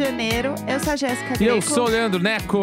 28 0.00 0.04
de 0.04 0.04
janeiro. 0.04 0.54
Eu 0.66 0.80
sou 0.80 0.92
a 0.92 0.96
Jéssica 0.96 1.42
E 1.42 1.46
eu 1.46 1.60
sou 1.60 1.86
o 1.86 1.90
Leandro 1.90 2.22
Neco. 2.22 2.58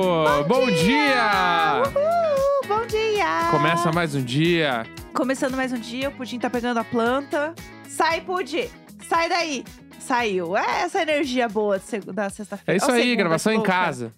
Bom, 0.47 0.65
dia! 0.71 1.83
Uhul, 1.85 2.67
bom 2.67 2.87
dia! 2.87 3.51
Começa 3.51 3.91
mais 3.91 4.15
um 4.15 4.21
dia. 4.23 4.85
Começando 5.13 5.55
mais 5.55 5.71
um 5.71 5.79
dia, 5.79 6.09
o 6.09 6.11
Pudim 6.11 6.39
tá 6.39 6.49
pegando 6.49 6.79
a 6.79 6.83
planta. 6.83 7.53
Sai, 7.87 8.21
Pudim! 8.21 8.67
Sai 9.07 9.29
daí! 9.29 9.63
Saiu. 9.99 10.57
É 10.57 10.81
essa 10.81 11.01
energia 11.01 11.47
boa 11.47 11.79
da 12.13 12.29
sexta-feira. 12.29 12.73
É 12.73 12.75
isso 12.75 12.87
Ou 12.87 12.93
aí, 12.93 13.01
segunda, 13.03 13.17
gravação 13.17 13.53
em 13.53 13.61
casa. 13.61 14.13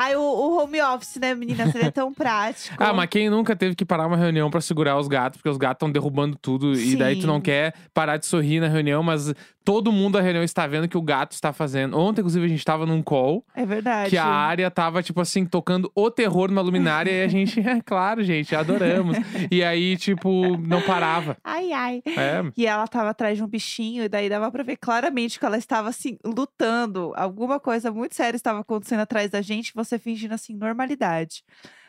Ai, 0.00 0.14
o, 0.14 0.20
o 0.20 0.56
home 0.56 0.80
office, 0.80 1.16
né, 1.16 1.34
menina? 1.34 1.70
Seria 1.72 1.90
tão 1.90 2.14
prático. 2.14 2.76
Ah, 2.78 2.92
mas 2.92 3.08
quem 3.08 3.28
nunca 3.28 3.56
teve 3.56 3.74
que 3.74 3.84
parar 3.84 4.06
uma 4.06 4.16
reunião 4.16 4.48
pra 4.48 4.60
segurar 4.60 4.96
os 4.96 5.08
gatos, 5.08 5.38
porque 5.38 5.48
os 5.48 5.56
gatos 5.56 5.76
estão 5.76 5.90
derrubando 5.90 6.38
tudo 6.40 6.72
e 6.74 6.94
daí 6.94 7.16
tu 7.16 7.22
Sim. 7.22 7.26
não 7.26 7.40
quer 7.40 7.74
parar 7.92 8.16
de 8.16 8.24
sorrir 8.24 8.60
na 8.60 8.68
reunião, 8.68 9.02
mas 9.02 9.34
todo 9.68 9.92
mundo 9.92 10.14
da 10.14 10.22
reunião 10.22 10.42
está 10.42 10.66
vendo 10.66 10.88
que 10.88 10.96
o 10.96 11.02
gato 11.02 11.32
está 11.32 11.52
fazendo. 11.52 11.98
Ontem, 11.98 12.22
inclusive, 12.22 12.46
a 12.46 12.48
gente 12.48 12.64
tava 12.64 12.86
num 12.86 13.02
call 13.02 13.44
É 13.54 13.66
verdade. 13.66 14.08
que 14.08 14.16
a 14.16 14.24
área 14.24 14.70
tava, 14.70 15.02
tipo 15.02 15.20
assim, 15.20 15.44
tocando 15.44 15.92
o 15.94 16.10
terror 16.10 16.48
numa 16.48 16.62
luminária 16.62 17.10
e 17.10 17.22
a 17.22 17.28
gente, 17.28 17.60
é 17.60 17.78
claro, 17.82 18.24
gente, 18.24 18.56
adoramos. 18.56 19.18
e 19.50 19.62
aí, 19.62 19.98
tipo, 19.98 20.56
não 20.56 20.80
parava. 20.80 21.36
Ai, 21.44 21.70
ai. 21.70 22.02
É, 22.06 22.50
E 22.56 22.64
ela 22.66 22.88
tava 22.88 23.10
atrás 23.10 23.36
de 23.36 23.44
um 23.44 23.46
bichinho, 23.46 24.04
e 24.04 24.08
daí 24.08 24.30
dava 24.30 24.50
pra 24.50 24.62
ver 24.62 24.78
claramente 24.78 25.38
que 25.38 25.44
ela 25.44 25.58
estava 25.58 25.90
assim, 25.90 26.16
lutando. 26.24 27.12
Alguma 27.14 27.60
coisa 27.60 27.90
muito 27.92 28.14
séria 28.14 28.38
estava 28.38 28.60
acontecendo 28.60 29.00
atrás 29.00 29.30
da 29.30 29.42
gente, 29.42 29.74
você 29.74 29.98
fingindo 29.98 30.32
assim, 30.32 30.54
normalidade. 30.54 31.44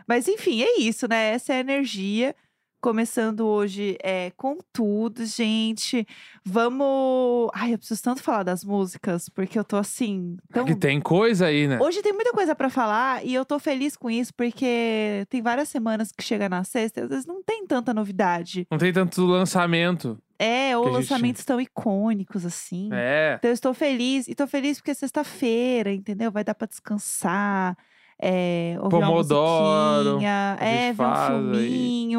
Mas 0.05 0.27
enfim, 0.27 0.61
é 0.63 0.81
isso, 0.81 1.07
né? 1.07 1.31
Essa 1.31 1.53
é 1.53 1.55
a 1.55 1.59
energia. 1.61 2.35
Começando 2.81 3.45
hoje 3.45 3.97
é, 4.01 4.31
com 4.37 4.57
tudo, 4.71 5.25
gente. 5.25 6.07
Vamos. 6.45 7.49
Ai, 7.53 7.73
eu 7.73 7.77
preciso 7.77 8.01
tanto 8.01 8.23
falar 8.23 8.43
das 8.43 8.63
músicas, 8.63 9.27
porque 9.27 9.59
eu 9.59 9.65
tô 9.65 9.75
assim. 9.75 10.37
Tão... 10.53 10.63
que 10.63 10.73
tem 10.73 11.01
coisa 11.01 11.47
aí, 11.47 11.67
né? 11.67 11.77
Hoje 11.81 12.01
tem 12.01 12.13
muita 12.13 12.31
coisa 12.31 12.55
pra 12.55 12.69
falar 12.69 13.25
e 13.25 13.33
eu 13.33 13.43
tô 13.43 13.59
feliz 13.59 13.97
com 13.97 14.09
isso, 14.09 14.33
porque 14.33 15.25
tem 15.29 15.41
várias 15.41 15.67
semanas 15.67 16.09
que 16.13 16.23
chega 16.23 16.47
na 16.47 16.63
sexta 16.63 17.01
e 17.01 17.03
às 17.03 17.09
vezes 17.09 17.25
não 17.25 17.43
tem 17.43 17.67
tanta 17.67 17.93
novidade. 17.93 18.65
Não 18.71 18.77
tem 18.77 18.93
tanto 18.93 19.25
lançamento. 19.25 20.17
É, 20.39 20.77
ou 20.77 20.83
a 20.83 20.87
gente- 20.87 20.95
lançamentos 20.95 21.43
tão 21.43 21.59
icônicos 21.59 22.45
assim. 22.45 22.89
É. 22.93 23.35
Então 23.37 23.49
eu 23.49 23.53
estou 23.55 23.73
feliz. 23.73 24.25
E 24.29 24.33
tô 24.33 24.47
feliz 24.47 24.77
porque 24.77 24.91
é 24.91 24.93
sexta-feira, 24.93 25.91
entendeu? 25.91 26.31
Vai 26.31 26.45
dar 26.45 26.55
pra 26.55 26.65
descansar. 26.65 27.77
É, 28.21 28.75
ouvir 28.81 28.99
Pomodoro, 28.99 30.09
uma 30.09 30.13
musiquinha, 30.13 30.57
é, 30.59 30.87
ver 30.87 30.91
um 30.91 30.95
faz 30.95 31.31
aí. 31.57 32.09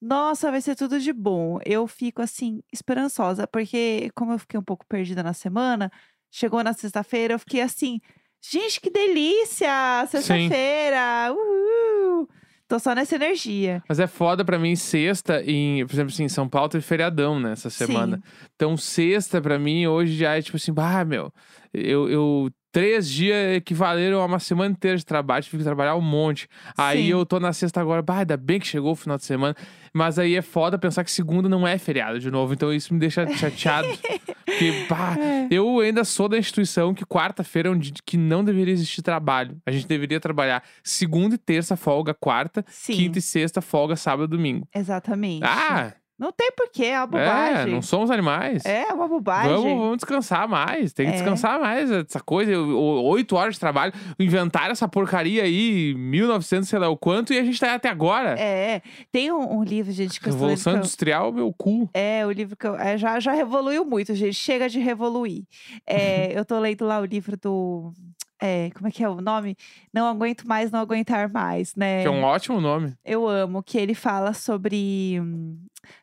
Nossa, 0.00 0.50
vai 0.50 0.60
ser 0.60 0.74
tudo 0.74 1.00
de 1.00 1.12
bom. 1.12 1.58
Eu 1.64 1.86
fico 1.86 2.20
assim, 2.22 2.60
esperançosa, 2.72 3.46
porque 3.46 4.10
como 4.14 4.32
eu 4.32 4.38
fiquei 4.38 4.58
um 4.58 4.64
pouco 4.64 4.86
perdida 4.86 5.22
na 5.22 5.32
semana, 5.32 5.90
chegou 6.30 6.62
na 6.62 6.72
sexta-feira, 6.72 7.34
eu 7.34 7.38
fiquei 7.38 7.60
assim, 7.60 8.00
gente, 8.42 8.80
que 8.80 8.90
delícia! 8.90 10.06
Sexta-feira! 10.08 11.32
Uhul! 11.32 12.28
Tô 12.68 12.80
só 12.80 12.94
nessa 12.94 13.14
energia. 13.14 13.80
Mas 13.88 14.00
é 14.00 14.08
foda 14.08 14.44
pra 14.44 14.58
mim 14.58 14.74
sexta, 14.74 15.40
em, 15.44 15.86
por 15.86 15.94
exemplo, 15.94 16.12
assim, 16.12 16.24
em 16.24 16.28
São 16.28 16.48
Paulo 16.48 16.68
teve 16.68 16.84
feriadão 16.84 17.38
nessa 17.38 17.70
semana. 17.70 18.16
Sim. 18.16 18.48
Então, 18.56 18.76
sexta 18.76 19.40
pra 19.40 19.56
mim 19.56 19.86
hoje 19.86 20.16
já 20.16 20.36
é 20.36 20.42
tipo 20.42 20.56
assim, 20.56 20.72
bah, 20.72 21.04
meu, 21.04 21.32
eu, 21.72 22.10
eu 22.10 22.50
três 22.76 23.08
dias 23.08 23.56
equivaleram 23.56 24.20
a 24.20 24.26
uma 24.26 24.38
semana 24.38 24.70
inteira 24.72 24.98
de 24.98 25.06
trabalho, 25.06 25.42
tive 25.42 25.56
que 25.56 25.64
trabalhar 25.64 25.96
um 25.96 26.00
monte. 26.02 26.46
Aí 26.76 27.04
Sim. 27.06 27.08
eu 27.12 27.24
tô 27.24 27.40
na 27.40 27.50
sexta 27.54 27.80
agora, 27.80 28.02
bah, 28.02 28.18
ainda 28.18 28.36
bem 28.36 28.60
que 28.60 28.66
chegou 28.66 28.92
o 28.92 28.94
final 28.94 29.16
de 29.16 29.24
semana. 29.24 29.56
Mas 29.94 30.18
aí 30.18 30.34
é 30.36 30.42
foda 30.42 30.78
pensar 30.78 31.02
que 31.02 31.10
segunda 31.10 31.48
não 31.48 31.66
é 31.66 31.78
feriado 31.78 32.20
de 32.20 32.30
novo, 32.30 32.52
então 32.52 32.70
isso 32.70 32.92
me 32.92 33.00
deixa 33.00 33.26
chateado. 33.34 33.88
Porque, 34.44 34.84
bah, 34.90 35.16
É. 35.18 35.48
eu 35.50 35.80
ainda 35.80 36.04
sou 36.04 36.28
da 36.28 36.36
instituição 36.36 36.92
que 36.92 37.06
quarta-feira 37.06 37.70
é 37.70 37.72
um 37.72 37.78
dia 37.78 37.94
que 38.04 38.18
não 38.18 38.44
deveria 38.44 38.74
existir 38.74 39.00
trabalho. 39.00 39.56
A 39.64 39.70
gente 39.70 39.86
deveria 39.86 40.20
trabalhar 40.20 40.62
segunda 40.84 41.34
e 41.34 41.38
terça, 41.38 41.76
folga, 41.78 42.12
quarta, 42.12 42.62
Sim, 42.68 42.92
quinta 42.92 43.18
e 43.18 43.22
sexta, 43.22 43.62
folga, 43.62 43.96
sábado 43.96 44.26
e 44.26 44.36
domingo. 44.36 44.68
exatamente. 44.74 45.44
Ah, 45.46 45.94
Não 46.18 46.32
tem 46.32 46.50
porquê, 46.52 46.86
é 46.86 46.98
uma 46.98 47.02
é, 47.02 47.06
bobagem. 47.06 47.74
não 47.74 47.82
somos 47.82 48.10
animais. 48.10 48.64
É 48.64 48.84
uma 48.92 49.06
bobagem. 49.06 49.52
Vamos, 49.54 49.78
vamos 49.78 49.96
descansar 49.98 50.48
mais. 50.48 50.92
Tem 50.94 51.06
que 51.06 51.12
É. 51.12 51.16
descansar 51.16 51.60
mais 51.60 51.90
essa 51.90 52.20
coisa. 52.20 52.58
Oito 52.58 53.36
horas 53.36 53.54
de 53.54 53.60
trabalho. 53.60 53.92
Inventaram 54.18 54.72
essa 54.72 54.88
porcaria 54.88 55.42
aí, 55.42 55.94
1900, 55.94 56.68
sei 56.68 56.78
lá 56.78 56.88
o 56.88 56.96
quanto, 56.96 57.34
e 57.34 57.38
a 57.38 57.44
gente 57.44 57.60
tá 57.60 57.66
aí 57.66 57.74
até 57.74 57.90
agora. 57.90 58.34
É, 58.40 58.80
tem 59.12 59.30
um, 59.30 59.58
um 59.58 59.62
livro, 59.62 59.92
gente, 59.92 60.18
que 60.18 60.26
Revolução 60.30 60.72
eu- 60.72 60.78
Industrial, 60.78 61.30
meu 61.32 61.52
cu. 61.52 61.88
É, 61.92 62.24
o 62.26 62.30
livro 62.30 62.56
que 62.56 62.66
eu, 62.66 62.74
é, 62.76 62.96
já, 62.96 63.20
já 63.20 63.32
revoluiu 63.32 63.84
muito, 63.84 64.14
gente. 64.14 64.34
Chega 64.34 64.68
de 64.70 64.78
revoluir. 64.78 65.44
É, 65.86 66.32
eu 66.38 66.46
tô 66.46 66.58
lendo 66.58 66.86
lá 66.86 66.98
o 66.98 67.04
livro 67.04 67.36
do. 67.36 67.92
é, 68.40 68.70
como 68.74 68.88
é 68.88 68.90
que 68.90 69.04
é 69.04 69.08
o 69.08 69.20
nome? 69.20 69.54
Não 69.92 70.06
aguento 70.08 70.44
mais, 70.48 70.70
não 70.70 70.80
aguentar 70.80 71.28
mais, 71.30 71.74
né? 71.74 72.00
Que 72.02 72.08
é 72.08 72.10
um 72.10 72.22
ótimo 72.22 72.58
nome. 72.60 72.94
Eu 73.04 73.28
amo 73.28 73.62
que 73.62 73.76
ele 73.76 73.94
fala 73.94 74.32
sobre. 74.32 75.20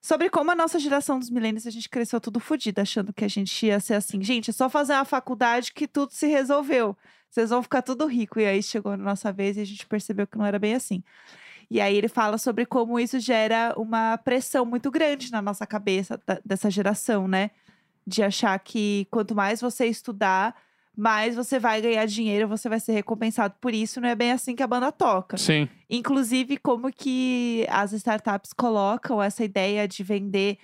Sobre 0.01 0.29
como 0.29 0.51
a 0.51 0.55
nossa 0.55 0.79
geração 0.79 1.19
dos 1.19 1.29
milênios, 1.29 1.67
a 1.67 1.71
gente 1.71 1.89
cresceu 1.89 2.19
tudo 2.19 2.39
fodido, 2.39 2.81
achando 2.81 3.13
que 3.13 3.23
a 3.25 3.27
gente 3.27 3.65
ia 3.65 3.79
ser 3.79 3.95
assim. 3.95 4.21
Gente, 4.23 4.49
é 4.49 4.53
só 4.53 4.69
fazer 4.69 4.93
uma 4.93 5.05
faculdade 5.05 5.73
que 5.73 5.87
tudo 5.87 6.11
se 6.11 6.27
resolveu. 6.27 6.95
Vocês 7.29 7.49
vão 7.49 7.63
ficar 7.63 7.81
tudo 7.81 8.05
rico. 8.05 8.39
E 8.39 8.45
aí 8.45 8.61
chegou 8.61 8.95
na 8.95 9.03
nossa 9.03 9.31
vez 9.31 9.57
e 9.57 9.61
a 9.61 9.65
gente 9.65 9.85
percebeu 9.87 10.27
que 10.27 10.37
não 10.37 10.45
era 10.45 10.59
bem 10.59 10.75
assim. 10.75 11.03
E 11.69 11.81
aí 11.81 11.95
ele 11.95 12.07
fala 12.07 12.37
sobre 12.37 12.65
como 12.65 12.99
isso 12.99 13.19
gera 13.19 13.73
uma 13.77 14.17
pressão 14.17 14.65
muito 14.65 14.91
grande 14.91 15.31
na 15.31 15.41
nossa 15.41 15.65
cabeça 15.65 16.19
da- 16.25 16.39
dessa 16.45 16.69
geração, 16.69 17.27
né? 17.27 17.51
De 18.05 18.21
achar 18.21 18.57
que 18.59 19.07
quanto 19.09 19.33
mais 19.33 19.61
você 19.61 19.87
estudar, 19.87 20.55
mais 20.95 21.35
você 21.35 21.57
vai 21.59 21.81
ganhar 21.81 22.05
dinheiro, 22.05 22.47
você 22.47 22.69
vai 22.69 22.79
ser 22.79 22.91
recompensado 22.93 23.55
por 23.59 23.73
isso. 23.73 23.99
Não 23.99 24.07
é 24.09 24.15
bem 24.15 24.31
assim 24.31 24.55
que 24.55 24.63
a 24.63 24.67
banda 24.67 24.91
toca. 24.91 25.37
Sim. 25.37 25.67
Inclusive, 25.89 26.57
como 26.57 26.91
que 26.91 27.65
as 27.69 27.93
startups 27.93 28.53
colocam 28.53 29.21
essa 29.21 29.43
ideia 29.43 29.87
de 29.87 30.03
vender 30.03 30.57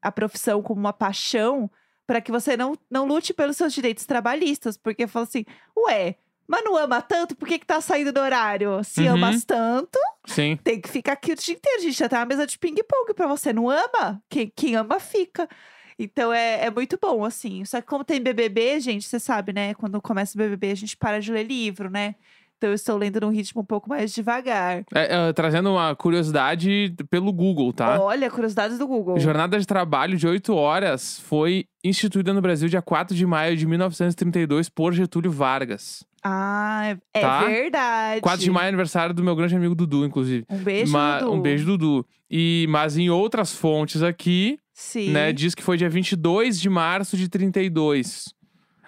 a 0.00 0.10
profissão 0.12 0.62
como 0.62 0.80
uma 0.80 0.92
paixão 0.92 1.70
para 2.06 2.20
que 2.20 2.30
você 2.30 2.56
não, 2.56 2.76
não 2.90 3.06
lute 3.06 3.32
pelos 3.32 3.56
seus 3.56 3.72
direitos 3.72 4.04
trabalhistas. 4.06 4.76
Porque 4.76 5.06
fala 5.06 5.24
assim, 5.24 5.44
ué, 5.76 6.16
mas 6.46 6.62
não 6.62 6.76
ama 6.76 7.00
tanto, 7.00 7.34
por 7.34 7.48
que, 7.48 7.58
que 7.58 7.64
tá 7.66 7.80
saindo 7.80 8.12
do 8.12 8.20
horário? 8.20 8.84
Se 8.84 9.02
Uhum. 9.02 9.14
amas 9.14 9.44
tanto, 9.44 9.98
Sim. 10.26 10.58
tem 10.62 10.78
que 10.80 10.88
ficar 10.90 11.12
aqui 11.14 11.32
o 11.32 11.36
dia 11.36 11.54
inteiro. 11.54 11.78
A 11.78 11.82
gente 11.82 11.96
já 11.98 12.08
tem 12.08 12.18
uma 12.18 12.26
mesa 12.26 12.46
de 12.46 12.58
ping-pong 12.58 13.14
pra 13.14 13.26
você. 13.26 13.52
Não 13.52 13.70
ama? 13.70 14.22
Quem, 14.28 14.52
quem 14.54 14.76
ama, 14.76 15.00
fica. 15.00 15.48
Então 15.98 16.32
é, 16.32 16.64
é 16.66 16.70
muito 16.70 16.98
bom, 17.00 17.24
assim. 17.24 17.64
Só 17.64 17.80
que 17.80 17.86
como 17.86 18.04
tem 18.04 18.20
BBB, 18.20 18.80
gente, 18.80 19.06
você 19.06 19.18
sabe, 19.20 19.52
né? 19.52 19.74
Quando 19.74 20.00
começa 20.02 20.36
o 20.36 20.38
BBB, 20.38 20.70
a 20.70 20.74
gente 20.74 20.96
para 20.96 21.20
de 21.20 21.30
ler 21.32 21.44
livro, 21.46 21.88
né? 21.90 22.14
Então 22.56 22.70
eu 22.70 22.74
estou 22.74 22.96
lendo 22.96 23.20
num 23.20 23.28
ritmo 23.30 23.60
um 23.60 23.64
pouco 23.64 23.88
mais 23.90 24.14
devagar. 24.14 24.84
É, 24.94 25.28
é, 25.28 25.32
trazendo 25.34 25.70
uma 25.70 25.94
curiosidade 25.94 26.94
pelo 27.10 27.32
Google, 27.32 27.72
tá? 27.72 28.00
Olha, 28.00 28.30
curiosidades 28.30 28.78
do 28.78 28.86
Google. 28.86 29.18
Jornada 29.18 29.58
de 29.58 29.66
trabalho 29.66 30.16
de 30.16 30.26
8 30.26 30.54
horas 30.54 31.20
foi 31.20 31.66
instituída 31.84 32.32
no 32.32 32.40
Brasil 32.40 32.68
dia 32.68 32.80
4 32.80 33.14
de 33.14 33.26
maio 33.26 33.56
de 33.56 33.66
1932 33.66 34.68
por 34.68 34.92
Getúlio 34.94 35.30
Vargas. 35.30 36.04
Ah, 36.22 36.96
é, 37.12 37.20
Tá? 37.20 37.44
verdade. 37.44 38.20
4 38.22 38.40
de 38.42 38.50
maio 38.50 38.64
é 38.64 38.68
aniversário 38.68 39.14
do 39.14 39.22
meu 39.22 39.36
grande 39.36 39.54
amigo 39.54 39.74
Dudu, 39.74 40.06
inclusive. 40.06 40.46
Um 40.48 40.56
beijo, 40.58 40.90
Ma- 40.92 41.18
Dudu. 41.18 41.32
Um 41.32 41.40
beijo, 41.42 41.66
Dudu. 41.66 42.06
E, 42.30 42.66
mas 42.70 42.96
em 42.96 43.10
outras 43.10 43.54
fontes 43.54 44.02
aqui, 44.02 44.58
Sim. 44.74 45.10
né, 45.10 45.32
diz 45.32 45.54
que 45.54 45.62
foi 45.62 45.76
dia 45.76 45.88
22 45.88 46.60
de 46.60 46.68
março 46.68 47.16
de 47.16 47.28
32. 47.28 48.34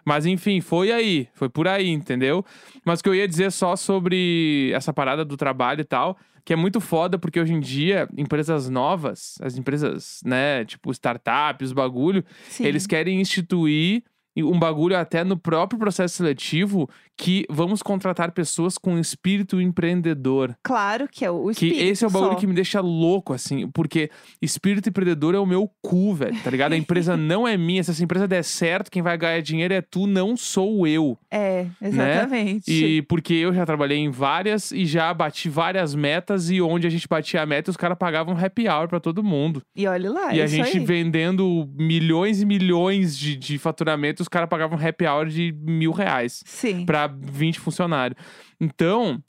Mas 0.04 0.26
enfim, 0.26 0.60
foi 0.60 0.92
aí, 0.92 1.28
foi 1.32 1.48
por 1.48 1.66
aí, 1.66 1.88
entendeu? 1.88 2.44
Mas 2.84 3.00
o 3.00 3.02
que 3.02 3.08
eu 3.08 3.14
ia 3.14 3.26
dizer 3.26 3.50
só 3.50 3.74
sobre 3.74 4.70
essa 4.72 4.92
parada 4.92 5.24
do 5.24 5.36
trabalho 5.36 5.80
e 5.80 5.84
tal, 5.84 6.16
que 6.44 6.52
é 6.52 6.56
muito 6.56 6.80
foda, 6.80 7.18
porque 7.18 7.40
hoje 7.40 7.52
em 7.52 7.58
dia, 7.58 8.08
empresas 8.16 8.68
novas, 8.68 9.34
as 9.40 9.56
empresas, 9.56 10.20
né, 10.24 10.64
tipo 10.64 10.92
startups, 10.92 11.72
bagulho, 11.72 12.24
Sim. 12.48 12.66
eles 12.66 12.86
querem 12.86 13.20
instituir 13.20 14.04
um 14.38 14.58
bagulho 14.58 14.96
até 14.96 15.24
no 15.24 15.36
próprio 15.36 15.78
processo 15.78 16.16
seletivo 16.16 16.88
que 17.16 17.46
vamos 17.48 17.82
contratar 17.82 18.30
pessoas 18.32 18.76
com 18.76 18.98
espírito 18.98 19.60
empreendedor. 19.60 20.56
Claro 20.62 21.08
que 21.10 21.24
é 21.24 21.30
o 21.30 21.44
Que 21.46 21.50
espírito 21.52 21.82
esse 21.82 22.04
é 22.04 22.06
o 22.06 22.10
bagulho 22.10 22.32
só. 22.32 22.38
que 22.38 22.46
me 22.46 22.54
deixa 22.54 22.80
louco, 22.80 23.32
assim, 23.32 23.68
porque 23.70 24.10
espírito 24.40 24.88
empreendedor 24.88 25.34
é 25.34 25.38
o 25.38 25.46
meu 25.46 25.70
cu, 25.82 26.14
velho, 26.14 26.36
tá 26.42 26.50
ligado? 26.50 26.72
A 26.72 26.76
empresa 26.76 27.16
não 27.16 27.46
é 27.48 27.56
minha. 27.56 27.82
Se 27.82 27.90
essa 27.90 28.04
empresa 28.04 28.28
der 28.28 28.42
certo, 28.44 28.90
quem 28.90 29.02
vai 29.02 29.16
ganhar 29.16 29.40
dinheiro 29.40 29.72
é 29.72 29.80
tu, 29.80 30.06
não 30.06 30.36
sou 30.36 30.86
eu. 30.86 31.18
É, 31.30 31.66
exatamente. 31.80 32.70
Né? 32.70 32.76
E 32.88 33.02
porque 33.02 33.34
eu 33.34 33.52
já 33.54 33.64
trabalhei 33.64 33.98
em 33.98 34.10
várias 34.10 34.70
e 34.72 34.84
já 34.84 35.12
bati 35.14 35.48
várias 35.48 35.94
metas, 35.94 36.50
e 36.50 36.60
onde 36.60 36.86
a 36.86 36.90
gente 36.90 37.08
batia 37.08 37.42
a 37.42 37.46
meta, 37.46 37.70
os 37.70 37.76
caras 37.76 37.96
pagavam 37.98 38.36
happy 38.36 38.68
hour 38.68 38.88
pra 38.88 39.00
todo 39.00 39.22
mundo. 39.22 39.62
E 39.74 39.86
olha 39.86 40.10
lá, 40.10 40.34
e 40.34 40.40
a 40.40 40.42
Ah, 40.42 40.46
isso 40.46 40.56
gente 40.56 40.78
aí. 40.78 40.84
vendendo 40.84 41.68
milhões 41.78 42.40
e 42.42 42.46
milhões 42.46 43.16
de, 43.18 43.36
de 43.36 43.58
faturamento, 43.58 44.20
os 44.22 44.28
caras 44.28 44.48
pagavam 44.48 44.78
happy 44.78 45.06
hour 45.06 45.26
de 45.26 45.54
mil 45.62 45.92
reais 45.92 46.42
Sim. 46.46 46.84
pra 46.84 47.05
20 47.06 47.60
funcionários. 47.60 48.18
Então, 48.60 49.22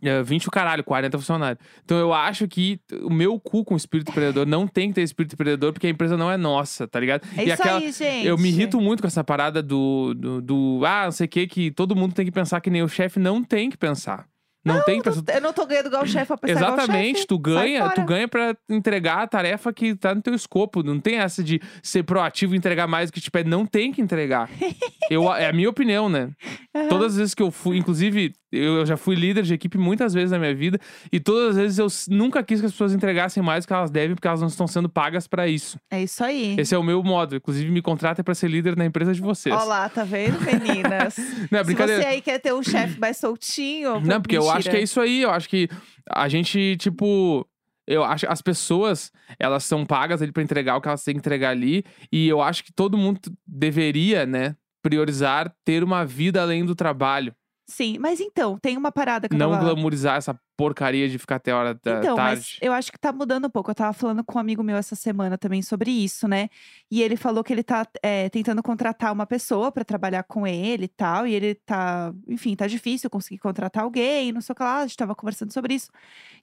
É, 0.00 0.22
20 0.22 0.48
o 0.48 0.50
caralho, 0.50 0.82
40 0.82 1.18
funcionários. 1.18 1.62
Então 1.84 1.98
eu 1.98 2.14
acho 2.14 2.48
que 2.48 2.80
o 3.02 3.10
meu 3.10 3.38
cu 3.38 3.62
com 3.62 3.74
o 3.74 3.76
espírito 3.76 4.10
empreendedor 4.10 4.46
não 4.46 4.66
tem 4.66 4.88
que 4.88 4.94
ter 4.94 5.02
espírito 5.02 5.34
empreendedor, 5.34 5.70
porque 5.70 5.86
a 5.86 5.90
empresa 5.90 6.16
não 6.16 6.30
é 6.30 6.36
nossa, 6.38 6.88
tá 6.88 6.98
ligado? 6.98 7.26
É 7.36 7.42
e 7.42 7.50
isso 7.50 7.62
aquela. 7.62 7.78
aí, 7.78 7.92
gente. 7.92 8.26
Eu 8.26 8.38
me 8.38 8.48
irrito 8.48 8.80
muito 8.80 9.02
com 9.02 9.06
essa 9.06 9.22
parada 9.22 9.62
do, 9.62 10.14
do, 10.14 10.40
do, 10.40 10.80
Ah, 10.86 11.04
não 11.04 11.12
sei 11.12 11.26
o 11.26 11.28
que, 11.28 11.46
que 11.46 11.70
todo 11.70 11.94
mundo 11.94 12.14
tem 12.14 12.24
que 12.24 12.32
pensar 12.32 12.62
que 12.62 12.70
nem 12.70 12.82
o 12.82 12.88
chefe 12.88 13.20
não 13.20 13.44
tem 13.44 13.68
que 13.68 13.76
pensar. 13.76 14.26
Não, 14.64 14.82
tem 14.84 15.00
que 15.00 15.10
pensar. 15.10 15.22
Eu 15.34 15.40
não 15.40 15.52
tô 15.52 15.66
ganhando 15.66 15.86
igual 15.86 16.02
o 16.02 16.06
chefe 16.06 16.26
pra 16.26 16.36
pensar 16.36 16.52
Exatamente, 16.60 17.16
chefe. 17.16 17.26
tu 17.26 17.38
ganha, 17.38 17.90
tu 17.90 18.02
ganha 18.04 18.28
para 18.28 18.56
entregar 18.68 19.22
a 19.22 19.26
tarefa 19.26 19.72
que 19.72 19.94
tá 19.94 20.14
no 20.14 20.22
teu 20.22 20.34
escopo. 20.34 20.82
Não 20.82 21.00
tem 21.00 21.16
essa 21.18 21.42
de 21.42 21.60
ser 21.82 22.04
proativo 22.04 22.54
e 22.54 22.58
entregar 22.58 22.86
mais 22.86 23.10
do 23.10 23.14
que 23.14 23.20
te 23.20 23.30
pede. 23.30 23.48
Não 23.48 23.66
tem 23.66 23.92
que 23.92 24.00
entregar. 24.00 24.48
Eu, 25.10 25.32
é 25.32 25.48
a 25.48 25.52
minha 25.52 25.68
opinião, 25.68 26.08
né? 26.08 26.30
Aham. 26.74 26.88
Todas 26.88 27.12
as 27.12 27.18
vezes 27.18 27.34
que 27.34 27.42
eu 27.42 27.50
fui, 27.50 27.76
inclusive, 27.76 28.32
eu 28.52 28.84
já 28.84 28.96
fui 28.96 29.14
líder 29.16 29.42
de 29.44 29.54
equipe 29.54 29.78
muitas 29.78 30.12
vezes 30.12 30.30
na 30.30 30.38
minha 30.38 30.54
vida, 30.54 30.78
e 31.10 31.18
todas 31.18 31.50
as 31.50 31.56
vezes 31.56 31.78
eu 31.78 31.86
s- 31.86 32.10
nunca 32.10 32.42
quis 32.42 32.60
que 32.60 32.66
as 32.66 32.72
pessoas 32.72 32.92
entregassem 32.92 33.42
mais 33.42 33.64
do 33.64 33.68
que 33.68 33.72
elas 33.72 33.90
devem, 33.90 34.14
porque 34.14 34.28
elas 34.28 34.40
não 34.40 34.48
estão 34.48 34.66
sendo 34.66 34.88
pagas 34.88 35.26
pra 35.26 35.48
isso. 35.48 35.78
É 35.90 36.02
isso 36.02 36.22
aí. 36.22 36.54
Esse 36.58 36.74
é 36.74 36.78
o 36.78 36.82
meu 36.82 37.02
modo. 37.02 37.34
Inclusive, 37.36 37.70
me 37.70 37.80
contrata 37.82 38.22
pra 38.22 38.34
ser 38.34 38.48
líder 38.48 38.76
na 38.76 38.84
empresa 38.84 39.14
de 39.14 39.20
vocês. 39.20 39.54
Ó 39.54 39.64
lá, 39.64 39.88
tá 39.88 40.04
vendo, 40.04 40.38
meninas? 40.40 41.16
Não, 41.50 41.58
é 41.58 41.62
Se 41.62 41.64
brincadeira. 41.64 42.02
você 42.02 42.08
aí 42.08 42.20
quer 42.20 42.38
ter 42.38 42.52
um 42.52 42.62
chefe 42.62 43.00
mais 43.00 43.16
soltinho. 43.16 44.00
Não, 44.00 44.20
porque 44.20 44.36
eu 44.36 44.50
acho 44.50 44.68
que 44.70 44.76
é 44.76 44.82
isso 44.82 45.00
aí. 45.00 45.22
Eu 45.22 45.30
acho 45.30 45.48
que 45.48 45.68
a 46.10 46.28
gente, 46.28 46.76
tipo. 46.76 47.46
Eu 47.84 48.04
acho 48.04 48.24
as 48.30 48.40
pessoas, 48.40 49.10
elas 49.40 49.64
são 49.64 49.84
pagas 49.84 50.22
ali 50.22 50.30
pra 50.30 50.40
entregar 50.42 50.76
o 50.76 50.80
que 50.80 50.86
elas 50.86 51.02
têm 51.02 51.14
que 51.14 51.18
entregar 51.18 51.50
ali. 51.50 51.82
E 52.12 52.28
eu 52.28 52.40
acho 52.40 52.62
que 52.62 52.72
todo 52.72 52.96
mundo 52.96 53.18
deveria, 53.44 54.24
né, 54.24 54.54
priorizar 54.82 55.52
ter 55.64 55.82
uma 55.82 56.04
vida 56.04 56.40
além 56.40 56.64
do 56.64 56.74
trabalho. 56.76 57.34
Sim, 57.66 57.96
mas 57.98 58.20
então, 58.20 58.58
tem 58.58 58.76
uma 58.76 58.90
parada 58.90 59.28
que 59.28 59.34
eu 59.34 59.38
Não 59.38 59.52
tava... 59.52 59.64
glamorizar 59.64 60.16
essa 60.16 60.38
porcaria 60.56 61.08
de 61.08 61.18
ficar 61.18 61.36
até 61.36 61.52
a 61.52 61.56
hora 61.56 61.74
da 61.74 61.98
Então, 61.98 62.16
mas 62.16 62.38
tarde. 62.40 62.58
eu 62.60 62.72
acho 62.72 62.92
que 62.92 62.98
tá 62.98 63.12
mudando 63.12 63.46
um 63.46 63.50
pouco. 63.50 63.70
Eu 63.70 63.74
tava 63.74 63.92
falando 63.92 64.22
com 64.24 64.36
um 64.36 64.40
amigo 64.40 64.62
meu 64.62 64.76
essa 64.76 64.94
semana 64.94 65.38
também 65.38 65.62
sobre 65.62 65.90
isso, 65.90 66.26
né? 66.28 66.48
E 66.90 67.00
ele 67.02 67.16
falou 67.16 67.42
que 67.42 67.52
ele 67.52 67.62
tá 67.62 67.86
é, 68.02 68.28
tentando 68.28 68.62
contratar 68.62 69.12
uma 69.12 69.26
pessoa 69.26 69.70
pra 69.72 69.84
trabalhar 69.84 70.24
com 70.24 70.46
ele 70.46 70.84
e 70.84 70.88
tal. 70.88 71.26
E 71.26 71.34
ele 71.34 71.54
tá, 71.54 72.12
enfim, 72.28 72.54
tá 72.54 72.66
difícil 72.66 73.08
conseguir 73.08 73.38
contratar 73.38 73.84
alguém, 73.84 74.32
não 74.32 74.40
sei 74.40 74.52
o 74.52 74.56
que 74.56 74.62
lá. 74.62 74.78
A 74.80 74.86
gente 74.86 74.96
tava 74.96 75.14
conversando 75.14 75.52
sobre 75.52 75.74
isso. 75.74 75.90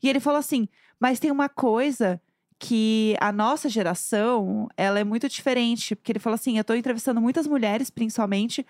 E 0.01 0.09
ele 0.09 0.19
falou 0.19 0.39
assim: 0.39 0.67
mas 0.99 1.19
tem 1.19 1.31
uma 1.31 1.49
coisa 1.49 2.19
que 2.57 3.15
a 3.21 3.31
nossa 3.31 3.69
geração, 3.69 4.67
ela 4.75 4.99
é 4.99 5.03
muito 5.03 5.29
diferente. 5.29 5.95
Porque 5.95 6.11
ele 6.11 6.19
falou 6.19 6.35
assim: 6.35 6.57
eu 6.57 6.63
tô 6.63 6.73
entrevistando 6.73 7.21
muitas 7.21 7.45
mulheres, 7.45 7.89
principalmente. 7.89 8.65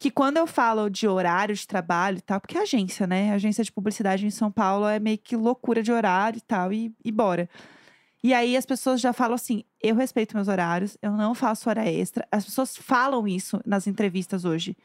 Que 0.00 0.10
quando 0.10 0.38
eu 0.38 0.46
falo 0.46 0.88
de 0.88 1.06
horário 1.06 1.54
de 1.54 1.66
trabalho 1.66 2.16
e 2.16 2.20
tal, 2.22 2.40
porque 2.40 2.56
é 2.56 2.62
agência, 2.62 3.06
né? 3.06 3.34
Agência 3.34 3.62
de 3.62 3.70
publicidade 3.70 4.24
em 4.24 4.30
São 4.30 4.50
Paulo 4.50 4.88
é 4.88 4.98
meio 4.98 5.18
que 5.18 5.36
loucura 5.36 5.82
de 5.82 5.92
horário 5.92 6.38
e 6.38 6.40
tal, 6.40 6.72
e, 6.72 6.90
e 7.04 7.12
bora. 7.12 7.50
E 8.22 8.34
aí 8.34 8.56
as 8.56 8.66
pessoas 8.66 9.00
já 9.00 9.12
falam 9.12 9.34
assim: 9.34 9.64
eu 9.82 9.96
respeito 9.96 10.36
meus 10.36 10.46
horários, 10.46 10.96
eu 11.00 11.12
não 11.12 11.34
faço 11.34 11.68
hora 11.68 11.88
extra. 11.90 12.26
As 12.30 12.44
pessoas 12.44 12.76
falam 12.76 13.26
isso 13.26 13.60
nas 13.64 13.86
entrevistas 13.86 14.44
hoje. 14.44 14.76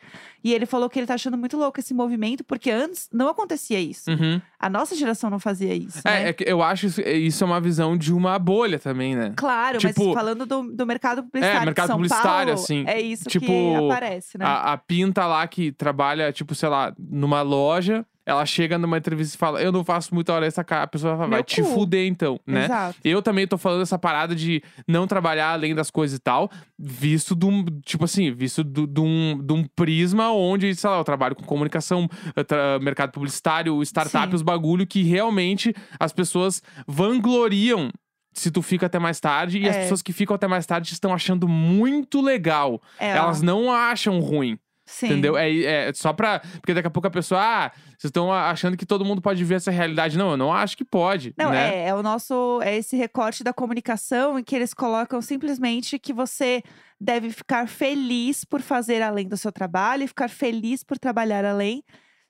E 0.41 0.53
ele 0.53 0.65
falou 0.65 0.89
que 0.89 0.97
ele 0.97 1.05
tá 1.05 1.15
achando 1.15 1.37
muito 1.37 1.57
louco 1.57 1.79
esse 1.79 1.93
movimento, 1.93 2.43
porque 2.45 2.71
antes 2.71 3.09
não 3.11 3.27
acontecia 3.27 3.79
isso. 3.79 4.09
Uhum. 4.09 4.41
A 4.57 4.69
nossa 4.69 4.95
geração 4.95 5.29
não 5.29 5.39
fazia 5.39 5.73
isso. 5.73 5.99
É, 6.07 6.23
né? 6.23 6.29
é 6.29 6.35
eu 6.45 6.61
acho 6.61 6.85
isso, 6.85 7.01
isso 7.01 7.43
é 7.43 7.47
uma 7.47 7.59
visão 7.59 7.97
de 7.97 8.13
uma 8.13 8.39
bolha 8.39 8.79
também, 8.79 9.15
né? 9.15 9.33
Claro, 9.35 9.79
tipo- 9.79 10.05
mas 10.05 10.13
falando 10.13 10.45
do, 10.45 10.71
do 10.71 10.85
mercado 10.85 11.23
publicitário. 11.23 11.59
de 11.59 11.65
mercado 11.65 11.91
publicitário, 11.91 12.53
Paulo, 12.53 12.63
assim, 12.63 12.85
É 12.87 13.01
isso 13.01 13.25
tipo, 13.27 13.45
que 13.45 13.75
aparece, 13.75 14.37
né? 14.37 14.45
A, 14.45 14.73
a 14.73 14.77
Pinta 14.77 15.25
lá 15.27 15.45
que 15.45 15.73
trabalha, 15.73 16.31
tipo, 16.31 16.55
sei 16.55 16.69
lá, 16.69 16.93
numa 16.97 17.41
loja, 17.41 18.05
ela 18.25 18.45
chega 18.45 18.77
numa 18.77 18.97
entrevista 18.97 19.35
e 19.35 19.37
fala: 19.37 19.61
Eu 19.61 19.71
não 19.71 19.83
faço 19.83 20.13
muita 20.15 20.33
hora 20.33 20.45
essa 20.45 20.63
cara. 20.63 20.83
A 20.83 20.87
pessoa 20.87 21.15
fala, 21.15 21.27
vai 21.29 21.43
te 21.43 21.61
fuder 21.63 22.07
então, 22.07 22.39
né? 22.47 22.65
Exato. 22.65 22.97
Eu 23.03 23.21
também 23.21 23.45
tô 23.47 23.57
falando 23.57 23.81
essa 23.83 23.99
parada 23.99 24.33
de 24.35 24.63
não 24.87 25.05
trabalhar 25.07 25.49
além 25.51 25.75
das 25.75 25.91
coisas 25.91 26.17
e 26.17 26.19
tal, 26.21 26.49
visto 26.79 27.35
de 27.35 27.45
um, 27.45 27.63
tipo 27.85 28.03
assim, 28.05 28.31
visto 28.33 28.63
de 28.63 28.99
um, 28.99 29.39
de 29.41 29.53
um 29.53 29.63
prisma 29.75 30.31
onde, 30.31 30.73
sei 30.75 30.89
lá, 30.89 30.97
eu 30.97 31.03
trabalho 31.03 31.35
com 31.35 31.43
comunicação, 31.43 32.07
tra- 32.47 32.79
mercado 32.79 33.11
publicitário, 33.11 33.81
startup, 33.83 34.29
Sim. 34.29 34.35
os 34.35 34.41
bagulho 34.41 34.87
que 34.87 35.03
realmente 35.03 35.73
as 35.99 36.11
pessoas 36.11 36.61
vangloriam 36.87 37.89
se 38.33 38.51
tu 38.51 38.61
fica 38.61 38.87
até 38.87 38.99
mais 38.99 39.17
tarde 39.19 39.59
e 39.59 39.69
as 39.69 39.75
É. 39.77 39.81
pessoas 39.83 40.01
que 40.01 40.11
ficam 40.11 40.35
até 40.35 40.45
mais 40.45 40.65
tarde 40.65 40.91
estão 40.91 41.13
achando 41.13 41.47
muito 41.47 42.19
legal. 42.21 42.81
É, 42.99 43.11
Elas 43.11 43.41
não 43.41 43.71
acham 43.71 44.19
ruim. 44.19 44.57
Sim. 44.85 45.07
Entendeu? 45.07 45.37
É, 45.37 45.87
é 45.89 45.93
só 45.93 46.13
pra. 46.13 46.39
Porque 46.39 46.73
daqui 46.73 46.87
a 46.87 46.91
pouco 46.91 47.07
a 47.07 47.11
pessoa, 47.11 47.41
ah, 47.41 47.71
vocês 47.97 48.05
estão 48.05 48.31
achando 48.31 48.77
que 48.77 48.85
todo 48.85 49.05
mundo 49.05 49.21
pode 49.21 49.43
ver 49.43 49.55
essa 49.55 49.71
realidade. 49.71 50.17
Não, 50.17 50.31
eu 50.31 50.37
não 50.37 50.53
acho 50.53 50.77
que 50.77 50.85
pode. 50.85 51.33
Não, 51.37 51.51
né? 51.51 51.75
é, 51.75 51.87
é 51.89 51.95
o 51.95 52.03
nosso. 52.03 52.59
É 52.61 52.75
esse 52.75 52.95
recorte 52.95 53.43
da 53.43 53.53
comunicação 53.53 54.37
em 54.37 54.43
que 54.43 54.55
eles 54.55 54.73
colocam 54.73 55.21
simplesmente 55.21 55.99
que 55.99 56.13
você 56.13 56.61
deve 56.99 57.29
ficar 57.31 57.67
feliz 57.67 58.45
por 58.45 58.61
fazer 58.61 59.01
além 59.01 59.27
do 59.27 59.37
seu 59.37 59.51
trabalho 59.51 60.03
e 60.03 60.07
ficar 60.07 60.29
feliz 60.29 60.83
por 60.83 60.97
trabalhar 60.97 61.43
além. 61.45 61.83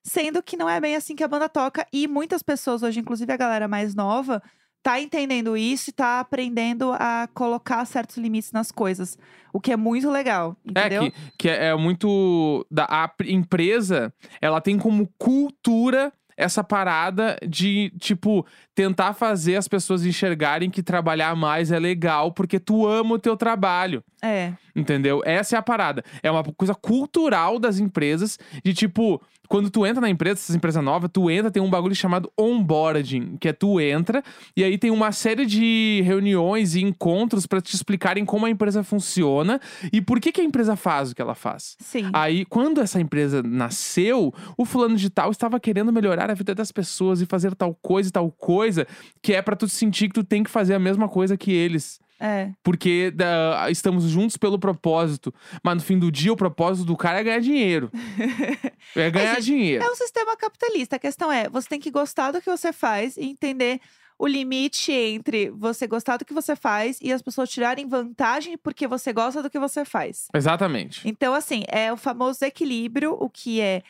Sendo 0.04 0.44
que 0.44 0.56
não 0.56 0.70
é 0.70 0.80
bem 0.80 0.96
assim 0.96 1.16
que 1.16 1.24
a 1.24 1.28
banda 1.28 1.50
toca. 1.50 1.86
E 1.92 2.08
muitas 2.08 2.44
pessoas 2.44 2.84
hoje, 2.84 3.00
inclusive 3.00 3.32
a 3.34 3.38
galera 3.38 3.68
mais 3.68 3.96
nova, 3.96 4.42
tá 4.86 5.02
entendendo 5.02 5.58
isso 5.58 5.90
e 5.90 5.94
tá 5.94 6.20
aprendendo 6.20 6.92
a 6.94 7.28
colocar 7.34 7.84
certos 7.86 8.18
limites 8.18 8.52
nas 8.52 8.72
coisas. 8.72 9.18
O 9.52 9.60
que 9.60 9.72
é 9.72 9.76
muito 9.76 10.12
legal, 10.12 10.56
entendeu? 10.64 11.06
É, 11.06 11.10
que, 11.10 11.18
que 11.40 11.50
é, 11.50 11.66
é 11.70 11.76
muito. 11.76 12.64
Da, 12.70 12.84
a 12.84 13.08
pr- 13.08 13.28
empresa, 13.28 14.14
ela 14.40 14.62
tem 14.62 14.78
como 14.78 15.10
cultura 15.18 16.14
essa 16.38 16.64
parada 16.64 17.36
de, 17.48 17.92
tipo, 18.00 18.46
tentar 18.76 19.14
fazer 19.14 19.56
as 19.56 19.68
pessoas 19.68 20.06
enxergarem 20.06 20.70
que 20.70 20.84
trabalhar 20.84 21.36
mais 21.36 21.72
é 21.72 21.80
legal 21.80 22.32
porque 22.32 22.60
tu 22.60 22.86
ama 22.86 23.16
o 23.16 23.20
teu 23.20 23.36
trabalho. 23.36 24.04
É. 24.26 24.54
Entendeu? 24.76 25.22
Essa 25.26 25.56
é 25.56 25.60
a 25.60 25.62
parada. 25.62 26.04
É 26.22 26.30
uma 26.30 26.44
coisa 26.44 26.76
cultural 26.76 27.60
das 27.60 27.80
empresas 27.80 28.38
de 28.64 28.74
tipo. 28.74 29.22
Quando 29.48 29.70
tu 29.70 29.86
entra 29.86 30.02
na 30.02 30.10
empresa, 30.10 30.40
essas 30.40 30.56
empresas 30.56 30.84
novas, 30.84 31.08
tu 31.14 31.30
entra, 31.30 31.52
tem 31.52 31.62
um 31.62 31.70
bagulho 31.70 31.94
chamado 31.94 32.32
onboarding, 32.36 33.38
que 33.40 33.48
é 33.48 33.54
tu 33.54 33.80
entra 33.80 34.24
e 34.58 34.64
aí 34.64 34.76
tem 34.76 34.90
uma 34.90 35.12
série 35.12 35.46
de 35.46 36.02
reuniões 36.04 36.74
e 36.74 36.82
encontros 36.82 37.46
pra 37.46 37.62
te 37.62 37.76
explicarem 37.76 38.26
como 38.26 38.48
a 38.48 38.50
empresa 38.50 38.84
funciona 38.84 39.62
e 39.94 40.02
por 40.02 40.20
que, 40.20 40.32
que 40.32 40.42
a 40.42 40.44
empresa 40.44 40.76
faz 40.76 41.12
o 41.12 41.16
que 41.16 41.22
ela 41.22 41.36
faz. 41.36 41.78
Sim. 41.80 42.10
Aí, 42.12 42.44
quando 42.44 42.82
essa 42.82 43.00
empresa 43.00 43.44
nasceu, 43.44 44.34
o 44.58 44.66
fulano 44.66 44.96
de 44.96 45.12
tal 45.12 45.30
estava 45.30 45.60
querendo 45.60 45.94
melhorar 45.94 46.32
a 46.32 46.34
vida 46.34 46.56
das 46.56 46.72
pessoas 46.72 47.22
e 47.22 47.28
fazer 47.28 47.54
tal 47.54 47.76
coisa 47.76 48.10
e 48.10 48.12
tal 48.12 48.32
coisa, 48.32 48.88
que 49.22 49.32
é 49.32 49.44
pra 49.44 49.56
tu 49.56 49.68
sentir 49.68 50.08
que 50.08 50.16
tu 50.16 50.24
tem 50.24 50.42
que 50.42 50.50
fazer 50.50 50.74
a 50.74 50.80
mesma 50.80 51.08
coisa 51.08 51.38
que 51.38 51.52
eles. 51.52 52.00
É. 52.20 52.50
Porque 52.64 53.12
da- 53.12 53.70
estamos 53.70 54.06
juntos 54.06 54.38
pelo 54.38 54.58
propósito. 54.58 55.34
Mas 55.64 55.76
no 55.76 55.82
fim 55.82 56.00
do 56.00 56.12
dia, 56.12 56.32
o 56.32 56.38
propósito 56.38 56.86
do 56.86 56.96
cara 56.96 57.20
é 57.20 57.24
ganhar 57.24 57.40
dinheiro. 57.40 57.92
É 58.96 59.10
ganhar 59.10 59.36
gente, 59.36 59.46
dinheiro. 59.46 59.84
É 59.84 59.90
um 59.90 59.96
sistema 59.96 60.38
capitalista. 60.38 60.96
A 60.96 61.00
questão 61.00 61.32
é, 61.32 61.50
você 61.50 61.68
tem 61.68 61.80
que 61.80 61.92
gostar 61.92 62.32
do 62.32 62.42
que 62.42 62.50
você 62.50 62.72
faz 62.72 63.18
e 63.18 63.24
entender 63.26 63.82
o 64.18 64.28
limite 64.28 64.92
entre 64.92 65.50
você 65.50 65.86
gostar 65.88 66.18
do 66.18 66.24
que 66.24 66.34
você 66.34 66.56
faz 66.56 66.98
e 67.02 67.12
as 67.12 67.22
pessoas 67.22 67.50
tirarem 67.50 67.88
vantagem 67.88 68.58
porque 68.58 68.88
você 68.88 69.12
gosta 69.12 69.44
do 69.44 69.50
que 69.50 69.60
você 69.60 69.84
faz. 69.84 70.28
Exatamente. 70.34 71.02
Então, 71.06 71.34
assim, 71.34 71.64
é 71.68 71.92
o 71.92 71.98
famoso 71.98 72.46
equilíbrio, 72.46 73.18
o 73.20 73.30
que 73.30 73.60
é 73.60 73.82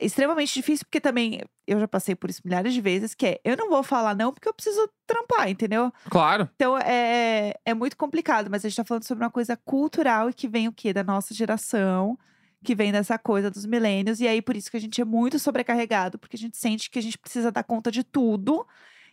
extremamente 0.00 0.52
difícil, 0.54 0.84
porque 0.86 1.00
também 1.00 1.40
eu 1.66 1.78
já 1.80 1.88
passei 1.88 2.14
por 2.14 2.28
isso 2.28 2.42
milhares 2.44 2.74
de 2.74 2.80
vezes, 2.80 3.14
que 3.14 3.26
é 3.26 3.40
eu 3.44 3.56
não 3.56 3.70
vou 3.70 3.82
falar 3.82 4.14
não 4.14 4.32
porque 4.32 4.48
eu 4.48 4.54
preciso 4.54 4.88
trampar, 5.06 5.48
entendeu? 5.48 5.92
Claro. 6.10 6.48
Então 6.56 6.76
é, 6.78 7.54
é 7.64 7.74
muito 7.74 7.96
complicado, 7.96 8.50
mas 8.50 8.64
a 8.64 8.68
gente 8.68 8.76
tá 8.76 8.84
falando 8.84 9.04
sobre 9.04 9.24
uma 9.24 9.30
coisa 9.30 9.56
cultural 9.56 10.30
e 10.30 10.34
que 10.34 10.48
vem 10.48 10.68
o 10.68 10.72
quê? 10.72 10.92
Da 10.92 11.04
nossa 11.04 11.32
geração, 11.32 12.18
que 12.64 12.74
vem 12.74 12.90
dessa 12.90 13.18
coisa 13.18 13.50
dos 13.50 13.66
milênios. 13.66 14.20
E 14.20 14.26
aí, 14.26 14.42
por 14.42 14.56
isso 14.56 14.70
que 14.70 14.76
a 14.76 14.80
gente 14.80 15.00
é 15.00 15.04
muito 15.04 15.38
sobrecarregado, 15.38 16.18
porque 16.18 16.36
a 16.36 16.38
gente 16.38 16.56
sente 16.56 16.90
que 16.90 16.98
a 16.98 17.02
gente 17.02 17.18
precisa 17.18 17.52
dar 17.52 17.62
conta 17.62 17.90
de 17.92 18.02
tudo. 18.02 18.66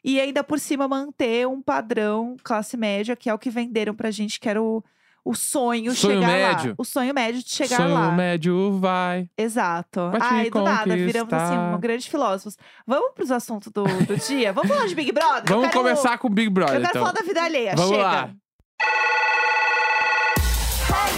E 0.03 0.19
ainda 0.19 0.43
por 0.43 0.59
cima 0.59 0.87
manter 0.87 1.47
um 1.47 1.61
padrão 1.61 2.35
classe 2.43 2.75
média, 2.75 3.15
que 3.15 3.29
é 3.29 3.33
o 3.33 3.37
que 3.37 3.51
venderam 3.51 3.93
pra 3.93 4.09
gente, 4.09 4.39
que 4.39 4.49
era 4.49 4.59
o, 4.59 4.83
o 5.23 5.35
sonho, 5.35 5.93
Sonho 5.93 6.15
chegar 6.21 6.27
médio. 6.27 6.69
lá. 6.69 6.75
O 6.77 6.83
sonho 6.83 7.13
médio 7.13 7.43
de 7.43 7.49
chegar 7.49 7.77
Sonho 7.77 7.93
lá. 7.93 8.11
médio 8.11 8.79
vai. 8.79 9.29
Exato. 9.37 10.09
Vai 10.09 10.19
te 10.21 10.27
Ai, 10.29 10.49
do 10.49 10.61
nada, 10.63 10.95
viramos 10.95 11.31
assim, 11.33 11.57
um 11.57 11.79
grandes 11.79 12.07
filósofos. 12.07 12.57
Vamos 12.87 13.11
pros 13.13 13.29
assuntos 13.31 13.71
do, 13.71 13.83
do 13.83 14.17
dia? 14.17 14.51
Vamos 14.51 14.69
falar 14.69 14.87
de 14.87 14.95
Big 14.95 15.11
Brother? 15.11 15.43
Vamos 15.45 15.67
quero- 15.69 15.77
começar 15.79 16.17
com 16.17 16.27
o 16.27 16.31
Big 16.31 16.49
Brother, 16.49 16.75
Eu 16.75 16.81
quero 16.81 16.89
então. 16.91 17.01
falar 17.03 17.13
da 17.13 17.21
vida 17.25 17.43
alheia. 17.43 17.75
Vamos 17.75 17.91
Chega. 17.91 18.03
lá. 18.03 18.29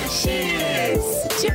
X 0.09 1.41
de 1.41 1.51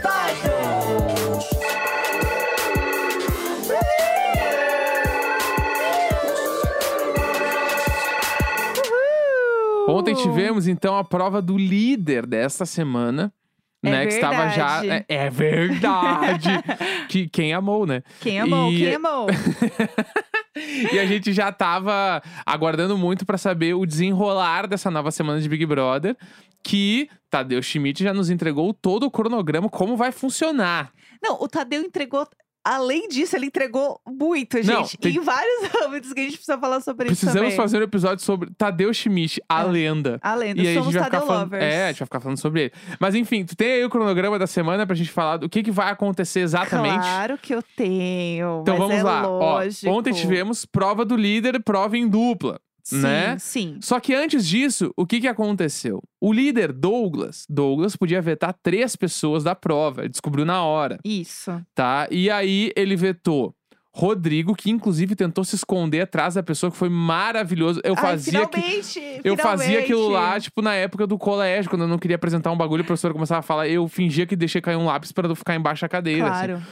Ontem 9.89 10.15
tivemos, 10.15 10.69
então, 10.69 10.97
a 10.97 11.05
prova 11.05 11.41
do 11.41 11.57
líder 11.57 12.27
desta 12.27 12.67
semana. 12.67 13.33
É 13.81 13.91
né, 13.91 14.07
que 14.07 14.15
estava 14.15 14.49
já. 14.49 14.81
verdade. 14.81 15.05
É, 15.09 15.27
é 15.27 15.31
verdade! 15.31 16.49
que 17.09 17.29
quem 17.29 17.53
amou, 17.55 17.87
né? 17.87 18.03
Quem 18.21 18.41
amou? 18.41 18.73
E- 18.73 18.79
Quem 18.79 18.95
amou? 18.97 19.27
e 20.93 20.99
a 20.99 21.07
gente 21.07 21.33
já 21.33 21.53
tava 21.53 22.21
aguardando 22.45 22.99
muito 22.99 23.25
pra 23.25 23.39
saber 23.39 23.75
o 23.75 23.87
desenrolar 23.87 24.67
dessa 24.67 24.91
nova 24.91 25.13
semana 25.13 25.41
de 25.41 25.49
Big 25.49 25.65
Brother. 25.65 26.17
Que 26.65 27.09
Tadeu 27.31 27.63
Schmidt 27.63 28.03
já 28.03 28.13
nos 28.13 28.31
entregou 28.31 28.75
todo 28.75 29.07
o 29.07 29.11
cronograma, 29.13 29.69
como 29.69 29.97
vai 29.97 30.11
funcionar. 30.11 30.91
Não, 31.23 31.41
o 31.41 31.47
Tadeu 31.47 31.81
entregou. 31.81 32.27
Além 32.71 33.09
disso, 33.09 33.35
ele 33.35 33.47
entregou 33.47 33.99
muito, 34.07 34.59
gente. 34.59 34.67
Não, 34.71 34.85
tem- 34.85 35.17
Em 35.17 35.21
vários 35.21 35.71
âmbitos 35.87 36.13
que 36.13 36.21
a 36.21 36.23
gente 36.25 36.37
precisa 36.37 36.59
falar 36.59 36.81
sobre 36.83 37.11
isso. 37.11 37.25
Precisamos 37.25 37.55
fazer 37.55 37.79
um 37.79 37.83
episódio 37.83 38.23
sobre 38.23 38.51
Tadeu 38.59 38.93
Schmidt, 38.93 39.41
a 39.49 39.63
É. 39.63 39.65
lenda. 39.65 40.19
A 40.23 40.35
lenda, 40.35 40.61
E 40.61 40.67
aí 40.69 40.77
a 40.77 40.81
somos 40.81 40.93
gente 40.93 41.01
vai 41.01 41.11
Tadeu 41.11 41.21
ficar 41.23 41.33
falando. 41.33 41.53
Lovers. 41.53 41.65
É, 41.65 41.85
a 41.85 41.89
gente 41.89 41.99
vai 42.01 42.07
ficar 42.07 42.21
falando 42.21 42.39
sobre 42.39 42.61
ele. 42.65 42.73
Mas 43.01 43.15
enfim, 43.15 43.45
tu 43.45 43.57
tem 43.57 43.73
aí 43.73 43.85
o 43.85 43.89
cronograma 43.89 44.39
da 44.39 44.47
semana 44.47 44.87
pra 44.87 44.95
gente 44.95 45.11
falar 45.11 45.39
do 45.39 45.49
que, 45.49 45.63
que 45.63 45.71
vai 45.71 45.91
acontecer 45.91 46.41
exatamente. 46.41 46.99
Claro 46.99 47.39
que 47.39 47.55
eu 47.55 47.63
tenho. 47.75 48.61
Então 48.61 48.77
vamos 48.77 48.97
é 48.97 49.03
lá. 49.03 49.27
Ó, 49.27 49.61
ontem 49.87 50.13
tivemos 50.13 50.67
prova 50.67 51.05
do 51.05 51.17
líder, 51.17 51.63
prova 51.63 51.97
em 51.97 52.07
dupla. 52.07 52.61
Sim, 52.91 53.01
né? 53.01 53.39
Sim. 53.39 53.79
Só 53.81 53.99
que 54.01 54.15
antes 54.15 54.47
disso, 54.47 54.93
o 54.97 55.07
que, 55.07 55.21
que 55.21 55.29
aconteceu? 55.29 56.03
O 56.21 56.33
líder 56.33 56.73
Douglas, 56.73 57.45
Douglas 57.49 57.97
podia 57.97 58.21
vetar 58.21 58.55
três 58.63 58.97
pessoas 58.97 59.45
da 59.45 59.55
prova, 59.55 60.03
ele 60.03 60.09
descobriu 60.11 60.45
na 60.45 60.63
hora, 60.65 60.99
Isso. 61.05 61.65
tá? 61.75 62.09
E 62.11 62.31
aí 62.31 62.73
ele 62.77 62.97
vetou 62.97 63.55
Rodrigo, 63.95 64.55
que 64.55 64.71
inclusive 64.71 65.17
tentou 65.17 65.43
se 65.43 65.57
esconder 65.57 66.03
atrás 66.03 66.35
da 66.35 66.43
pessoa, 66.43 66.71
que 66.71 66.77
foi 66.77 66.89
maravilhoso. 66.89 67.81
Eu 67.83 67.95
Ai, 67.97 68.01
fazia 68.03 68.47
que 68.47 68.61
finalmente, 68.61 69.21
eu 69.25 69.37
fazia 69.37 69.81
aquilo 69.81 70.09
lá, 70.09 70.39
tipo, 70.39 70.63
na 70.63 70.75
época 70.75 71.05
do 71.05 71.19
colégio, 71.19 71.69
quando 71.69 71.83
eu 71.83 71.89
não 71.89 71.99
queria 71.99 72.15
apresentar 72.15 72.53
um 72.53 72.57
bagulho, 72.57 72.83
a 72.83 72.87
professora 72.87 73.13
começava 73.13 73.41
a 73.41 73.43
falar, 73.43 73.67
eu 73.69 73.89
fingia 73.89 74.25
que 74.25 74.37
deixei 74.37 74.61
cair 74.61 74.77
um 74.77 74.85
lápis 74.85 75.11
para 75.11 75.27
não 75.27 75.35
ficar 75.35 75.57
embaixo 75.57 75.83
da 75.83 75.89
cadeira. 75.89 76.31
assim. 76.31 76.47
Claro. 76.47 76.63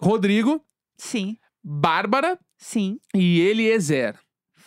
Rodrigo, 0.00 0.62
Sim, 0.96 1.36
Bárbara 1.64 2.38
sim. 2.56 2.98
e 3.12 3.40
Eliezer. 3.40 4.14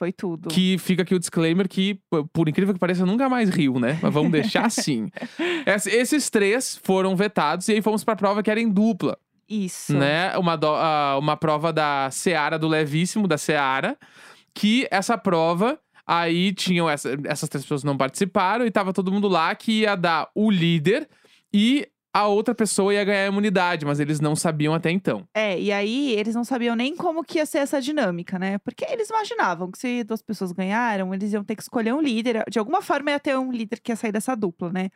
Foi 0.01 0.12
tudo. 0.12 0.50
Que 0.50 0.79
fica 0.79 1.03
aqui 1.03 1.13
o 1.13 1.20
disclaimer 1.20 1.70
que, 1.70 2.00
por 2.34 2.50
incrível 2.50 2.74
que 2.74 2.79
pareça, 2.79 3.05
nunca 3.05 3.29
mais 3.29 3.51
riu, 3.51 3.79
né? 3.79 4.00
Mas 4.01 4.12
vamos 4.12 4.31
deixar 4.31 4.65
assim. 4.65 5.10
Ess- 5.63 5.86
Esses 5.86 6.27
três 6.27 6.79
foram 6.84 7.15
vetados 7.15 7.67
e 7.67 7.74
aí 7.74 7.84
fomos 7.84 8.03
pra 8.03 8.15
prova 8.15 8.41
que 8.41 8.50
era 8.50 8.60
em 8.60 8.67
dupla, 8.67 9.15
Isso. 9.48 9.96
né? 9.96 10.36
Uma, 10.39 10.55
do- 10.55 10.65
ah, 10.74 11.17
uma 11.20 11.38
prova 11.38 11.72
da 11.72 12.10
Seara, 12.12 12.58
do 12.58 12.67
Levíssimo, 12.67 13.27
da 13.27 13.38
Seara. 13.38 13.96
Que 14.55 14.88
essa 14.89 15.20
prova, 15.20 15.77
aí 16.08 16.51
tinham 16.51 16.89
essa- 16.89 17.15
essas 17.25 17.48
três 17.48 17.63
pessoas 17.63 17.84
não 17.84 17.96
participaram 17.96 18.65
e 18.65 18.72
tava 18.72 18.91
todo 18.93 19.12
mundo 19.12 19.27
lá 19.27 19.53
que 19.53 19.81
ia 19.81 19.96
dar 19.96 20.29
o 20.34 20.50
líder 20.50 21.08
e 21.53 21.88
a 22.13 22.27
outra 22.27 22.53
pessoa 22.53 22.94
ia 22.94 23.03
ganhar 23.06 23.24
a 23.24 23.27
imunidade, 23.27 23.86
mas 23.86 24.00
eles 24.00 24.20
não 24.20 24.36
sabiam 24.36 24.74
até 24.74 24.91
então. 24.91 25.25
É, 25.34 25.60
e 25.60 25.72
aí 25.72 26.12
eles 26.12 26.36
não 26.36 26.44
sabiam 26.44 26.75
nem 26.75 26.96
como 26.96 27.24
que 27.24 27.38
ia 27.38 27.46
ser 27.46 27.60
essa 27.60 27.80
dinâmica, 27.82 28.38
né? 28.38 28.58
Porque 28.60 28.86
eles 28.89 29.10
imaginavam 29.10 29.72
que 29.72 29.77
se 29.77 30.03
duas 30.03 30.22
pessoas 30.22 30.51
ganharam, 30.51 31.13
eles 31.13 31.32
iam 31.32 31.44
ter 31.44 31.56
que 31.56 31.62
escolher 31.62 31.94
um 31.94 32.01
líder. 32.01 32.44
De 32.50 32.60
alguma 32.60 32.82
forma 32.82 33.12
ia 33.12 33.20
ter 33.20 33.38
um 33.38 33.51
líder 33.51 33.80
que 33.80 33.91
ia 33.91 33.96
sair 33.96 34.12
dessa 34.12 34.36
dupla, 34.36 34.72
né? 34.72 34.89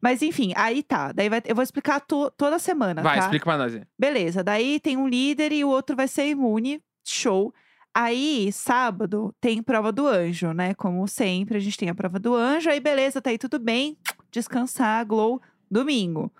Mas 0.00 0.20
enfim, 0.20 0.52
aí 0.56 0.82
tá. 0.82 1.12
Daí 1.12 1.28
vai- 1.28 1.42
eu 1.46 1.54
vou 1.54 1.62
explicar 1.62 2.00
to- 2.00 2.30
toda 2.32 2.58
semana, 2.58 3.00
Vai, 3.02 3.18
tá? 3.18 3.22
explica 3.24 3.44
pra 3.44 3.56
nós 3.56 3.74
aí. 3.74 3.82
Beleza, 3.98 4.42
daí 4.42 4.80
tem 4.80 4.96
um 4.96 5.06
líder 5.08 5.52
e 5.52 5.64
o 5.64 5.68
outro 5.68 5.94
vai 5.96 6.08
ser 6.08 6.26
imune. 6.26 6.82
Show. 7.04 7.54
Aí, 7.94 8.50
sábado, 8.52 9.34
tem 9.40 9.62
prova 9.62 9.92
do 9.92 10.06
anjo, 10.06 10.52
né? 10.52 10.74
Como 10.74 11.06
sempre, 11.06 11.56
a 11.56 11.60
gente 11.60 11.76
tem 11.78 11.88
a 11.88 11.94
prova 11.94 12.18
do 12.18 12.34
anjo. 12.34 12.68
Aí, 12.70 12.80
beleza, 12.80 13.20
tá 13.20 13.30
aí 13.30 13.36
tudo 13.38 13.58
bem. 13.58 13.96
Descansar, 14.30 15.04
glow. 15.06 15.40
Domingo. 15.72 16.30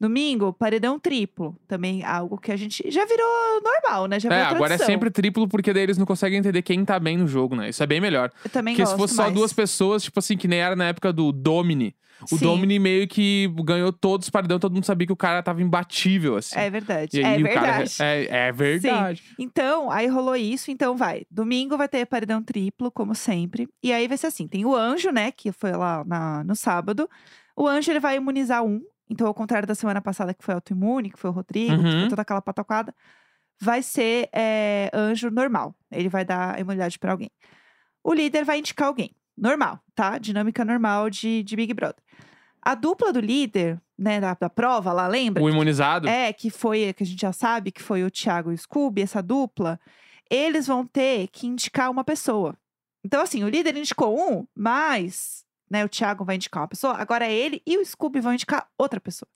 Domingo, 0.00 0.52
paredão 0.52 0.98
triplo. 0.98 1.56
Também 1.66 2.04
algo 2.04 2.36
que 2.36 2.52
a 2.52 2.56
gente 2.56 2.90
já 2.90 3.06
virou 3.06 3.26
normal, 3.62 4.06
né? 4.06 4.20
Já 4.20 4.28
É, 4.28 4.32
virou 4.38 4.54
agora 4.56 4.74
é 4.74 4.76
tradição. 4.76 4.86
sempre 4.86 5.10
triplo, 5.10 5.48
porque 5.48 5.72
daí 5.72 5.84
eles 5.84 5.96
não 5.96 6.04
conseguem 6.04 6.38
entender 6.38 6.60
quem 6.62 6.84
tá 6.84 6.98
bem 6.98 7.16
no 7.16 7.26
jogo, 7.26 7.56
né? 7.56 7.70
Isso 7.70 7.82
é 7.82 7.86
bem 7.86 8.00
melhor. 8.00 8.30
Eu 8.44 8.50
também 8.50 8.74
Porque 8.74 8.86
se 8.86 8.96
fosse 8.96 9.14
só 9.14 9.22
mais. 9.22 9.34
duas 9.34 9.52
pessoas, 9.52 10.02
tipo 10.02 10.18
assim, 10.18 10.36
que 10.36 10.46
nem 10.48 10.58
era 10.60 10.76
na 10.76 10.86
época 10.88 11.12
do 11.12 11.32
Domini. 11.32 11.94
O 12.30 12.36
Sim, 12.38 12.44
Domini 12.44 12.78
meio 12.78 13.08
que 13.08 13.48
ganhou 13.64 13.92
todos 13.92 14.26
os 14.26 14.30
paredão, 14.30 14.58
todo 14.58 14.72
mundo 14.72 14.84
sabia 14.84 15.06
que 15.06 15.12
o 15.12 15.16
cara 15.16 15.42
tava 15.42 15.62
imbatível, 15.62 16.36
assim. 16.36 16.58
É 16.58 16.70
verdade. 16.70 17.20
É 17.20 17.36
verdade. 17.38 17.96
cara. 17.96 18.10
É, 18.10 18.48
é 18.48 18.52
verdade. 18.52 19.22
Então, 19.38 19.90
aí 19.90 20.06
rolou 20.06 20.36
isso, 20.36 20.70
então 20.70 20.96
vai. 20.96 21.24
Domingo 21.30 21.76
vai 21.76 21.88
ter 21.88 22.04
paredão 22.06 22.42
triplo, 22.42 22.90
como 22.90 23.14
sempre. 23.14 23.68
E 23.82 23.92
aí 23.92 24.06
vai 24.06 24.16
ser 24.16 24.28
assim: 24.28 24.46
tem 24.46 24.64
o 24.64 24.74
anjo, 24.74 25.10
né? 25.10 25.32
Que 25.32 25.50
foi 25.52 25.72
lá 25.72 26.04
na- 26.04 26.44
no 26.44 26.54
sábado. 26.54 27.08
O 27.56 27.66
anjo 27.68 27.90
ele 27.90 28.00
vai 28.00 28.16
imunizar 28.16 28.62
um. 28.64 28.80
Então, 29.08 29.26
ao 29.26 29.34
contrário 29.34 29.68
da 29.68 29.74
semana 29.74 30.00
passada, 30.00 30.32
que 30.34 30.42
foi 30.44 30.54
autoimune, 30.54 31.10
que 31.10 31.18
foi 31.18 31.30
o 31.30 31.32
Rodrigo, 31.32 31.76
que 31.78 31.84
Uhum. 31.84 32.00
foi 32.00 32.08
toda 32.08 32.22
aquela 32.22 32.40
patocada, 32.42 32.94
vai 33.60 33.82
ser 33.82 34.28
é, 34.32 34.90
anjo 34.94 35.30
normal. 35.30 35.74
Ele 35.90 36.08
vai 36.08 36.24
dar 36.24 36.56
a 36.56 36.60
imunidade 36.60 36.98
pra 36.98 37.12
alguém. 37.12 37.30
O 38.02 38.12
líder 38.12 38.44
vai 38.44 38.58
indicar 38.58 38.88
alguém. 38.88 39.14
Normal, 39.36 39.78
tá? 39.94 40.16
Dinâmica 40.18 40.64
normal 40.64 41.10
de, 41.10 41.42
de 41.42 41.56
Big 41.56 41.72
Brother. 41.74 42.02
A 42.62 42.74
dupla 42.74 43.12
do 43.12 43.20
líder, 43.20 43.80
né, 43.98 44.20
da, 44.20 44.34
da 44.34 44.48
prova 44.48 44.92
lá, 44.92 45.06
lembra? 45.06 45.42
O 45.42 45.50
imunizado. 45.50 46.08
É, 46.08 46.32
que 46.32 46.48
foi, 46.50 46.92
que 46.94 47.02
a 47.02 47.06
gente 47.06 47.20
já 47.20 47.32
sabe 47.32 47.70
que 47.70 47.82
foi 47.82 48.02
o 48.04 48.10
Thiago 48.10 48.50
e 48.50 48.54
o 48.54 48.58
Scooby, 48.58 49.02
essa 49.02 49.22
dupla. 49.22 49.78
Eles 50.30 50.66
vão 50.66 50.86
ter 50.86 51.28
que 51.28 51.46
indicar 51.46 51.90
uma 51.90 52.02
pessoa. 52.04 52.56
Então, 53.04 53.20
assim, 53.20 53.44
o 53.44 53.48
líder 53.48 53.76
indicou 53.76 54.18
um, 54.18 54.46
mas 54.56 55.43
né, 55.70 55.84
o 55.84 55.88
Thiago 55.88 56.24
vai 56.24 56.36
indicar 56.36 56.62
uma 56.62 56.68
pessoa. 56.68 56.94
Agora 56.94 57.28
ele 57.28 57.62
e 57.66 57.78
o 57.78 57.84
Scooby 57.84 58.20
vão 58.20 58.32
indicar 58.34 58.66
outra 58.78 59.00
pessoa. 59.00 59.28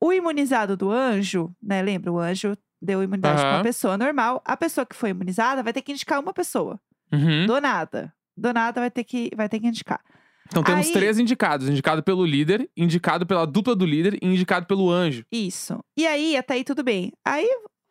O 0.00 0.12
imunizado 0.12 0.76
do 0.76 0.90
anjo, 0.90 1.54
né? 1.62 1.82
Lembra? 1.82 2.10
O 2.12 2.18
anjo 2.18 2.56
deu 2.80 3.02
imunidade 3.02 3.40
pra 3.40 3.48
uma 3.48 3.54
Aham. 3.56 3.62
pessoa 3.62 3.98
normal. 3.98 4.42
A 4.44 4.56
pessoa 4.56 4.86
que 4.86 4.96
foi 4.96 5.10
imunizada 5.10 5.62
vai 5.62 5.72
ter 5.72 5.82
que 5.82 5.92
indicar 5.92 6.20
uma 6.20 6.32
pessoa. 6.32 6.80
Uhum. 7.12 7.46
Do 7.46 7.60
nada. 7.60 8.12
Do 8.36 8.52
nada 8.54 8.80
vai 8.80 8.90
ter 8.90 9.04
que, 9.04 9.30
vai 9.36 9.48
ter 9.48 9.60
que 9.60 9.66
indicar. 9.66 10.00
Então 10.48 10.62
temos 10.64 10.86
Aí- 10.86 10.92
três 10.92 11.18
indicados: 11.18 11.68
indicado 11.68 12.02
pelo 12.02 12.24
líder, 12.24 12.68
indicado 12.76 13.26
pela 13.26 13.46
dupla 13.46 13.76
do 13.76 13.84
líder 13.84 14.18
e 14.22 14.26
indicado 14.26 14.66
pelo 14.66 14.90
anjo. 14.90 15.24
Isso. 15.30 15.78
E 15.96 16.06
aí, 16.06 16.36
até 16.36 16.54
aí 16.54 16.64
tudo 16.64 16.82
bem. 16.82 17.12
Aí, 17.24 17.46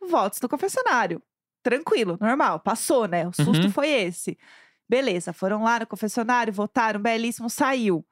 votos 0.09 0.39
do 0.39 0.49
confessionário. 0.49 1.21
Tranquilo, 1.61 2.17
normal. 2.19 2.59
Passou, 2.59 3.07
né? 3.07 3.27
O 3.27 3.33
susto 3.33 3.65
Uhum. 3.65 3.71
foi 3.71 3.87
esse. 3.89 4.37
Beleza, 4.89 5.31
foram 5.31 5.63
lá 5.63 5.79
no 5.79 5.87
confessionário, 5.87 6.51
votaram, 6.51 6.99
belíssimo, 6.99 7.49
saiu. 7.49 8.03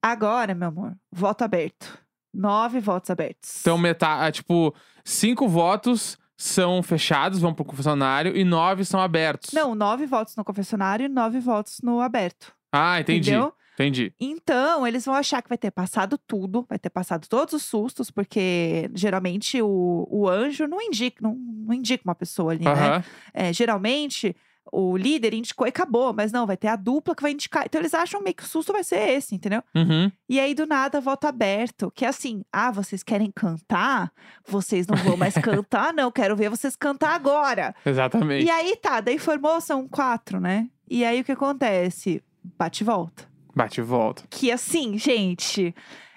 Agora, 0.00 0.54
meu 0.54 0.68
amor, 0.68 0.96
voto 1.10 1.42
aberto. 1.42 1.98
Nove 2.32 2.78
votos 2.80 3.10
abertos. 3.10 3.60
Então, 3.60 3.78
metade, 3.78 4.36
tipo, 4.36 4.74
cinco 5.04 5.48
votos 5.48 6.18
são 6.36 6.82
fechados, 6.82 7.40
vão 7.40 7.54
pro 7.54 7.64
confessionário, 7.64 8.36
e 8.36 8.44
nove 8.44 8.84
são 8.84 9.00
abertos. 9.00 9.52
Não, 9.52 9.74
nove 9.74 10.04
votos 10.06 10.36
no 10.36 10.44
confessionário 10.44 11.06
e 11.06 11.08
nove 11.08 11.40
votos 11.40 11.80
no 11.82 12.00
aberto. 12.00 12.52
Ah, 12.72 13.00
entendi. 13.00 13.30
Entendeu? 13.30 13.54
Entendi. 13.74 14.12
Então, 14.20 14.86
eles 14.86 15.04
vão 15.04 15.14
achar 15.14 15.42
que 15.42 15.48
vai 15.48 15.58
ter 15.58 15.70
passado 15.70 16.16
tudo, 16.16 16.64
vai 16.68 16.78
ter 16.78 16.90
passado 16.90 17.26
todos 17.28 17.54
os 17.54 17.62
sustos, 17.64 18.08
porque 18.10 18.88
geralmente 18.94 19.60
o, 19.60 20.06
o 20.08 20.28
anjo 20.28 20.68
não 20.68 20.80
indica, 20.80 21.18
não, 21.20 21.34
não 21.34 21.74
indica 21.74 22.04
uma 22.04 22.14
pessoa 22.14 22.52
ali, 22.52 22.64
né? 22.64 23.04
É, 23.32 23.52
geralmente, 23.52 24.34
o 24.72 24.96
líder 24.96 25.34
indicou 25.34 25.66
e 25.66 25.70
acabou, 25.70 26.12
mas 26.12 26.32
não, 26.32 26.46
vai 26.46 26.56
ter 26.56 26.68
a 26.68 26.76
dupla 26.76 27.14
que 27.14 27.22
vai 27.22 27.32
indicar. 27.32 27.64
Então, 27.66 27.80
eles 27.80 27.94
acham 27.94 28.20
meio 28.22 28.34
que 28.34 28.42
o 28.42 28.46
susto 28.46 28.72
vai 28.72 28.82
ser 28.82 29.08
esse, 29.10 29.34
entendeu? 29.34 29.62
Uhum. 29.74 30.10
E 30.28 30.40
aí, 30.40 30.54
do 30.54 30.66
nada, 30.66 31.00
voto 31.00 31.26
aberto. 31.26 31.90
Que 31.94 32.04
é 32.04 32.08
assim, 32.08 32.44
ah, 32.52 32.70
vocês 32.70 33.02
querem 33.02 33.30
cantar? 33.30 34.12
Vocês 34.46 34.86
não 34.86 34.96
vão 34.96 35.16
mais 35.16 35.34
cantar, 35.38 35.92
não. 35.92 36.10
Quero 36.10 36.36
ver 36.36 36.48
vocês 36.48 36.74
cantar 36.74 37.14
agora. 37.14 37.74
Exatamente. 37.84 38.46
E 38.46 38.50
aí, 38.50 38.76
tá, 38.76 39.00
daí 39.00 39.18
formou, 39.18 39.60
são 39.60 39.86
quatro, 39.86 40.40
né? 40.40 40.68
E 40.88 41.04
aí, 41.04 41.20
o 41.20 41.24
que 41.24 41.32
acontece? 41.32 42.22
Bate 42.42 42.82
e 42.82 42.84
volta. 42.84 43.28
Bate 43.54 43.80
e 43.80 43.84
volta. 43.84 44.24
Que 44.28 44.50
assim, 44.50 44.98
gente... 44.98 45.74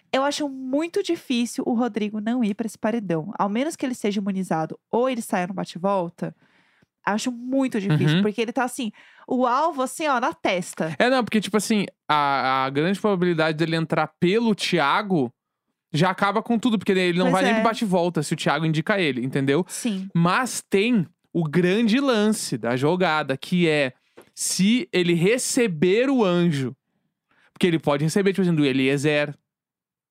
Eu 0.09 0.23
acho 0.23 0.47
muito 0.47 1.03
difícil 1.03 1.65
o 1.67 1.73
Rodrigo 1.73 2.21
não 2.21 2.41
ir 2.41 2.55
pra 2.55 2.65
esse 2.65 2.77
paredão. 2.77 3.33
Ao 3.37 3.49
menos 3.49 3.75
que 3.75 3.85
ele 3.85 3.93
seja 3.93 4.21
imunizado 4.21 4.79
ou 4.89 5.09
ele 5.09 5.21
saia 5.21 5.45
no 5.45 5.53
bate-volta. 5.53 6.33
Acho 7.13 7.31
muito 7.31 7.79
difícil, 7.79 8.17
Uhum. 8.17 8.21
porque 8.21 8.41
ele 8.41 8.51
tá 8.51 8.63
assim, 8.63 8.91
o 9.27 9.45
alvo 9.45 9.81
assim, 9.81 10.07
ó, 10.07 10.19
na 10.19 10.33
testa. 10.33 10.93
É, 10.99 11.09
não, 11.09 11.23
porque, 11.23 11.39
tipo 11.39 11.55
assim, 11.55 11.85
a, 12.07 12.65
a 12.65 12.69
grande 12.69 12.99
probabilidade 12.99 13.57
dele 13.57 13.75
entrar 13.77 14.07
pelo 14.19 14.53
Thiago 14.53 15.31
já 15.93 16.09
acaba 16.09 16.43
com 16.43 16.59
tudo, 16.59 16.77
porque 16.77 16.91
ele 16.91 17.17
não 17.17 17.27
Pois 17.27 17.33
vai 17.33 17.43
nem 17.43 17.51
é. 17.51 17.55
pro 17.55 17.63
bate-volta 17.63 18.21
se 18.21 18.33
o 18.33 18.37
Thiago 18.37 18.65
indica 18.65 18.99
ele, 18.99 19.23
entendeu? 19.23 19.65
Sim. 19.69 20.09
Mas 20.13 20.61
tem 20.69 21.07
o 21.31 21.43
grande 21.43 21.99
lance 21.99 22.57
da 22.57 22.75
jogada, 22.75 23.37
que 23.37 23.67
é 23.69 23.93
se 24.35 24.87
ele 24.91 25.13
receber 25.13 26.09
o 26.09 26.25
anjo. 26.25 26.75
Porque 27.53 27.65
ele 27.67 27.79
pode 27.79 28.03
receber, 28.03 28.33
tipo 28.33 28.41
assim, 28.41 28.53
do 28.53 28.65
Eliezer. 28.65 29.33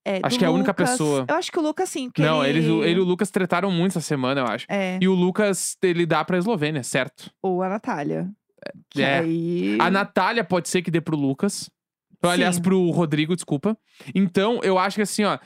É, 0.08 0.20
Acho 0.22 0.38
que 0.38 0.44
é 0.44 0.48
a 0.48 0.50
única 0.52 0.70
Lucas- 0.70 0.90
pessoa. 0.90 1.25
Eu 1.28 1.34
acho 1.34 1.50
que 1.50 1.58
o 1.58 1.62
Lucas 1.62 1.88
sim, 1.88 2.10
Não, 2.18 2.44
ele... 2.44 2.58
eles, 2.60 2.70
o- 2.70 2.84
ele 2.84 2.98
e 3.00 3.02
o 3.02 3.04
Lucas 3.04 3.28
tretaram 3.30 3.70
muito 3.72 3.90
essa 3.92 4.00
semana, 4.00 4.40
eu 4.42 4.46
acho. 4.46 4.64
É, 4.68 4.98
E 5.02 5.08
o 5.08 5.14
Lucas, 5.14 5.76
ele 5.82 6.06
dá 6.06 6.25
pra 6.25 6.38
Eslovênia, 6.38 6.82
certo? 6.84 7.30
ou 7.42 7.62
a 7.62 7.68
Natália. 7.68 8.28
Que 8.90 9.02
É. 9.02 9.18
aí... 9.18 9.78
A 9.80 9.90
Natália 9.90 10.44
pode 10.44 10.68
ser 10.68 10.82
que 10.82 10.90
dê 10.90 11.00
pro 11.00 11.16
Lucas. 11.16 11.68
Aliás, 12.22 12.56
Sim. 12.56 12.62
pro 12.62 12.90
Rodrigo, 12.90 13.34
desculpa. 13.36 13.76
Então, 14.14 14.60
eu 14.62 14.78
acho 14.78 14.96
que 14.96 15.02
assim, 15.02 15.22
ó. 15.25 15.38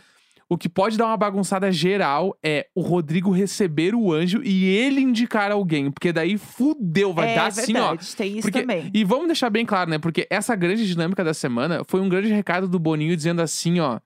o 0.49 0.57
que 0.59 0.69
pode 0.69 0.97
dar 0.99 1.07
uma 1.07 1.17
bagunçada 1.17 1.71
geral 1.71 2.37
é 2.43 2.67
o 2.75 2.81
Rodrigo 2.81 3.31
receber 3.31 3.95
o 3.95 4.13
anjo 4.13 4.41
e 4.43 4.65
ele 4.65 5.01
indicar 5.01 5.53
alguém. 5.53 5.91
Porque 5.91 6.13
daí 6.13 6.37
fudeu, 6.39 7.13
vai 7.13 7.33
é 7.33 7.35
dar 7.37 7.47
assim, 7.47 7.77
ó. 7.77 7.97
tem 8.17 8.33
isso 8.39 8.43
Porque- 8.43 8.61
também. 8.63 8.91
E 8.93 9.05
vamos 9.05 9.27
deixar 9.27 9.49
bem 9.51 9.65
claro, 9.65 9.91
né? 9.91 9.99
Porque 9.99 10.27
essa 10.31 10.57
grande 10.57 10.87
dinâmica 10.87 11.23
da 11.23 11.33
semana 11.35 11.83
foi 11.87 12.01
um 12.01 12.09
grande 12.09 12.33
recado 12.33 12.67
do 12.67 12.79
Boninho 12.79 13.17
dizendo 13.17 13.41
assim, 13.43 13.79
ó. 13.81 14.01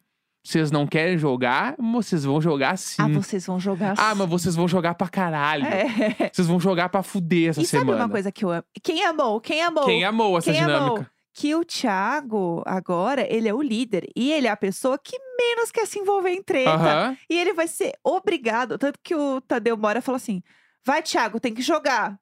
Vocês 0.47 0.71
não 0.71 0.87
querem 0.87 1.17
jogar, 1.17 1.75
vocês 1.79 2.23
vão 2.25 2.39
jogar 2.41 2.77
sim. 2.77 3.01
Ah, 3.01 3.09
vocês 3.09 3.47
vão 3.47 3.59
jogar 3.59 3.95
Ah, 3.97 4.15
mas 4.15 4.29
vocês 4.29 4.55
vão 4.55 4.69
jogar 4.69 4.95
pra 4.95 5.09
caralho. 5.09 5.65
É. 5.65 6.31
Vocês 6.31 6.47
vão 6.47 6.61
jogar 6.61 6.91
pra 6.91 7.03
fuder 7.03 7.49
essa 7.51 7.63
E 7.63 7.67
sabe 7.67 7.85
semana. 7.85 8.05
uma 8.05 8.11
coisa 8.11 8.31
que 8.31 8.45
eu 8.45 8.51
amo? 8.51 8.65
Quem 8.83 9.03
amou? 9.07 9.41
Quem 9.41 9.63
amou? 9.63 9.85
Quem 9.87 10.05
amou 10.05 10.37
essa 10.37 10.53
Quem 10.53 10.61
dinâmica? 10.61 10.85
amou? 10.85 11.07
Que 11.33 11.55
o 11.55 11.65
Thiago, 11.65 12.63
agora, 12.67 13.27
ele 13.29 13.49
é 13.49 13.55
o 13.55 13.63
líder. 13.63 14.07
E 14.15 14.31
ele 14.33 14.47
é 14.47 14.51
a 14.51 14.57
pessoa 14.57 14.99
que 14.99 15.17
menos 15.39 15.71
quer 15.73 15.87
se 15.87 15.99
envolver 15.99 16.31
em 16.31 16.43
treta. 16.43 16.71
Aham. 16.71 17.17
E 17.29 17.39
ele 17.39 17.53
vai 17.55 17.67
ser 17.67 17.93
obrigado. 18.05 18.77
Tanto 18.79 18.99
que 19.03 19.15
o 19.17 19.41
Tadeu 19.41 19.77
Mora 19.77 20.01
falou 20.03 20.17
assim: 20.17 20.43
vai, 20.87 21.03
Thiago, 21.03 21.41
tem 21.41 21.53
que 21.55 21.63
jogar. 21.63 22.17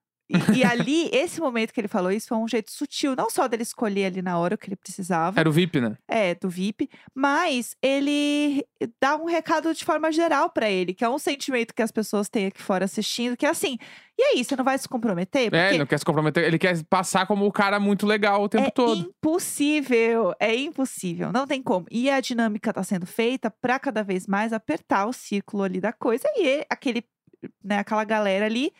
E, 0.55 0.59
e 0.61 0.65
ali, 0.65 1.09
esse 1.13 1.41
momento 1.41 1.73
que 1.73 1.81
ele 1.81 1.89
falou 1.89 2.11
isso 2.11 2.29
foi 2.29 2.39
um 2.39 2.49
jeito 2.49 2.71
sutil, 2.73 3.15
não 3.17 3.29
só 3.29 3.47
dele 3.47 3.63
escolher 3.63 4.07
ali 4.07 4.23
na 4.23 4.39
hora 4.39 4.55
o 4.55 4.59
que 4.59 4.69
ele 4.69 4.77
precisava, 4.77 5.39
Era 5.39 5.49
o 5.49 5.53
VIP, 5.53 5.81
né? 5.81 5.97
é, 6.09 6.35
do 6.35 6.49
VIP, 6.49 6.89
mas 7.15 7.77
ele 7.83 8.65
dá 9.01 9.17
um 9.17 9.25
recado 9.27 9.73
de 9.75 9.85
forma 9.85 10.11
geral 10.11 10.51
pra 10.51 10.71
ele, 10.71 10.95
que 10.95 11.05
é 11.05 11.09
um 11.09 11.19
sentimento 11.19 11.75
que 11.75 11.83
as 11.83 11.93
pessoas 11.93 12.29
têm 12.29 12.47
aqui 12.47 12.63
fora 12.63 12.85
assistindo, 12.85 13.37
que 13.37 13.45
é 13.47 13.49
assim: 13.51 13.77
e 14.19 14.23
aí, 14.23 14.45
você 14.45 14.55
não 14.57 14.65
vai 14.65 14.79
se 14.79 14.89
comprometer? 14.89 15.47
É, 15.47 15.51
Porque 15.51 15.59
ele 15.75 15.79
não 15.79 15.87
quer 15.87 15.99
se 15.99 16.05
comprometer, 16.05 16.45
ele 16.45 16.59
quer 16.59 16.83
passar 16.85 17.27
como 17.27 17.45
o 17.47 17.53
cara 17.53 17.79
muito 17.81 18.07
legal 18.07 18.43
o 18.43 18.49
tempo 18.49 18.67
é 18.67 18.71
todo. 18.71 19.01
impossível, 19.53 20.35
é 20.39 20.55
impossível, 20.57 21.33
não 21.33 21.47
tem 21.47 21.63
como. 21.63 21.87
E 21.91 22.09
a 22.11 22.21
dinâmica 22.21 22.73
tá 22.73 22.83
sendo 22.83 23.07
feita 23.07 23.51
pra 23.51 23.79
cada 23.79 24.03
vez 24.03 24.27
mais 24.27 24.53
apertar 24.53 25.07
o 25.07 25.13
círculo 25.13 25.63
ali 25.63 25.81
da 25.81 25.93
coisa 25.93 26.25
e 26.37 26.47
ele- 26.47 26.67
aquele, 26.71 27.05
né, 27.63 27.79
aquela 27.79 28.05
galera 28.05 28.47
ali 28.47 28.73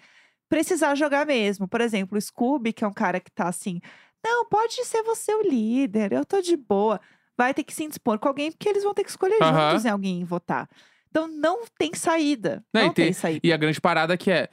precisar 0.53 0.95
jogar 0.95 1.25
mesmo. 1.27 1.67
Por 1.67 1.81
exemplo, 1.81 2.19
o 2.19 2.21
Scooby, 2.21 2.75
que 2.75 2.85
é 2.85 2.87
um 2.87 2.93
cara 2.93 3.19
que 3.19 3.31
tá 3.31 3.49
assim, 3.49 3.81
não, 4.23 4.45
pode 4.47 4.85
ser 4.85 5.03
você 5.03 5.35
o 5.35 5.41
líder, 5.43 6.13
eu 6.13 6.27
tô 6.27 6.43
de 6.43 6.57
boa. 6.57 7.01
Vai 7.39 7.55
ter 7.55 7.65
que 7.65 7.73
se 7.75 7.83
indispor 7.85 8.19
com 8.19 8.29
alguém, 8.29 8.53
porque 8.53 8.69
eles 8.69 8.85
vão 8.85 8.93
ter 8.93 9.03
que 9.03 9.09
escolher 9.11 9.39
juntos 9.39 9.87
em 9.87 9.89
alguém 9.89 10.21
e 10.21 10.25
votar. 10.25 10.69
Então 11.11 11.27
não 11.27 11.63
tem 11.79 11.95
saída. 11.95 12.63
Não, 12.73 12.83
Não 12.83 12.93
tem, 12.93 13.07
tem- 13.07 13.13
saída. 13.15 13.41
E 13.43 13.51
a 13.53 13.57
grande 13.57 13.81
parada 13.81 14.15
que 14.17 14.31
é, 14.31 14.49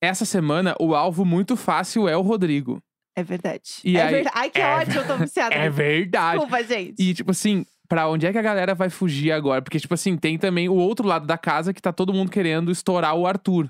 essa 0.00 0.24
semana, 0.24 0.76
o 0.80 0.94
alvo 0.94 1.24
muito 1.24 1.56
fácil 1.56 2.08
é 2.08 2.16
o 2.16 2.22
Rodrigo. 2.22 2.80
É 3.16 3.24
verdade. 3.24 3.80
E 3.84 3.96
é 3.96 4.02
aí- 4.02 4.14
verdade. 4.14 4.36
Ai, 4.38 4.50
que 4.50 4.60
é 4.60 4.74
ódio, 4.76 5.00
eu 5.00 5.06
tô 5.06 5.16
viciada. 5.18 5.54
É 5.54 5.68
verdade. 5.68 6.38
Desculpa, 6.38 6.62
gente. 6.64 6.94
E, 7.02 7.12
tipo 7.12 7.32
assim, 7.32 7.66
pra 7.88 8.08
onde 8.08 8.24
é 8.26 8.32
que 8.32 8.38
a 8.38 8.42
galera 8.42 8.72
vai 8.74 8.88
fugir 8.88 9.32
agora? 9.32 9.60
Porque, 9.60 9.80
tipo 9.80 9.92
assim, 9.94 10.16
tem 10.16 10.38
também 10.38 10.68
o 10.68 10.74
outro 10.76 11.06
lado 11.06 11.26
da 11.26 11.36
casa 11.36 11.74
que 11.74 11.82
tá 11.82 11.92
todo 11.92 12.14
mundo 12.14 12.30
querendo 12.30 12.70
estourar 12.70 13.14
o 13.16 13.26
Arthur. 13.26 13.68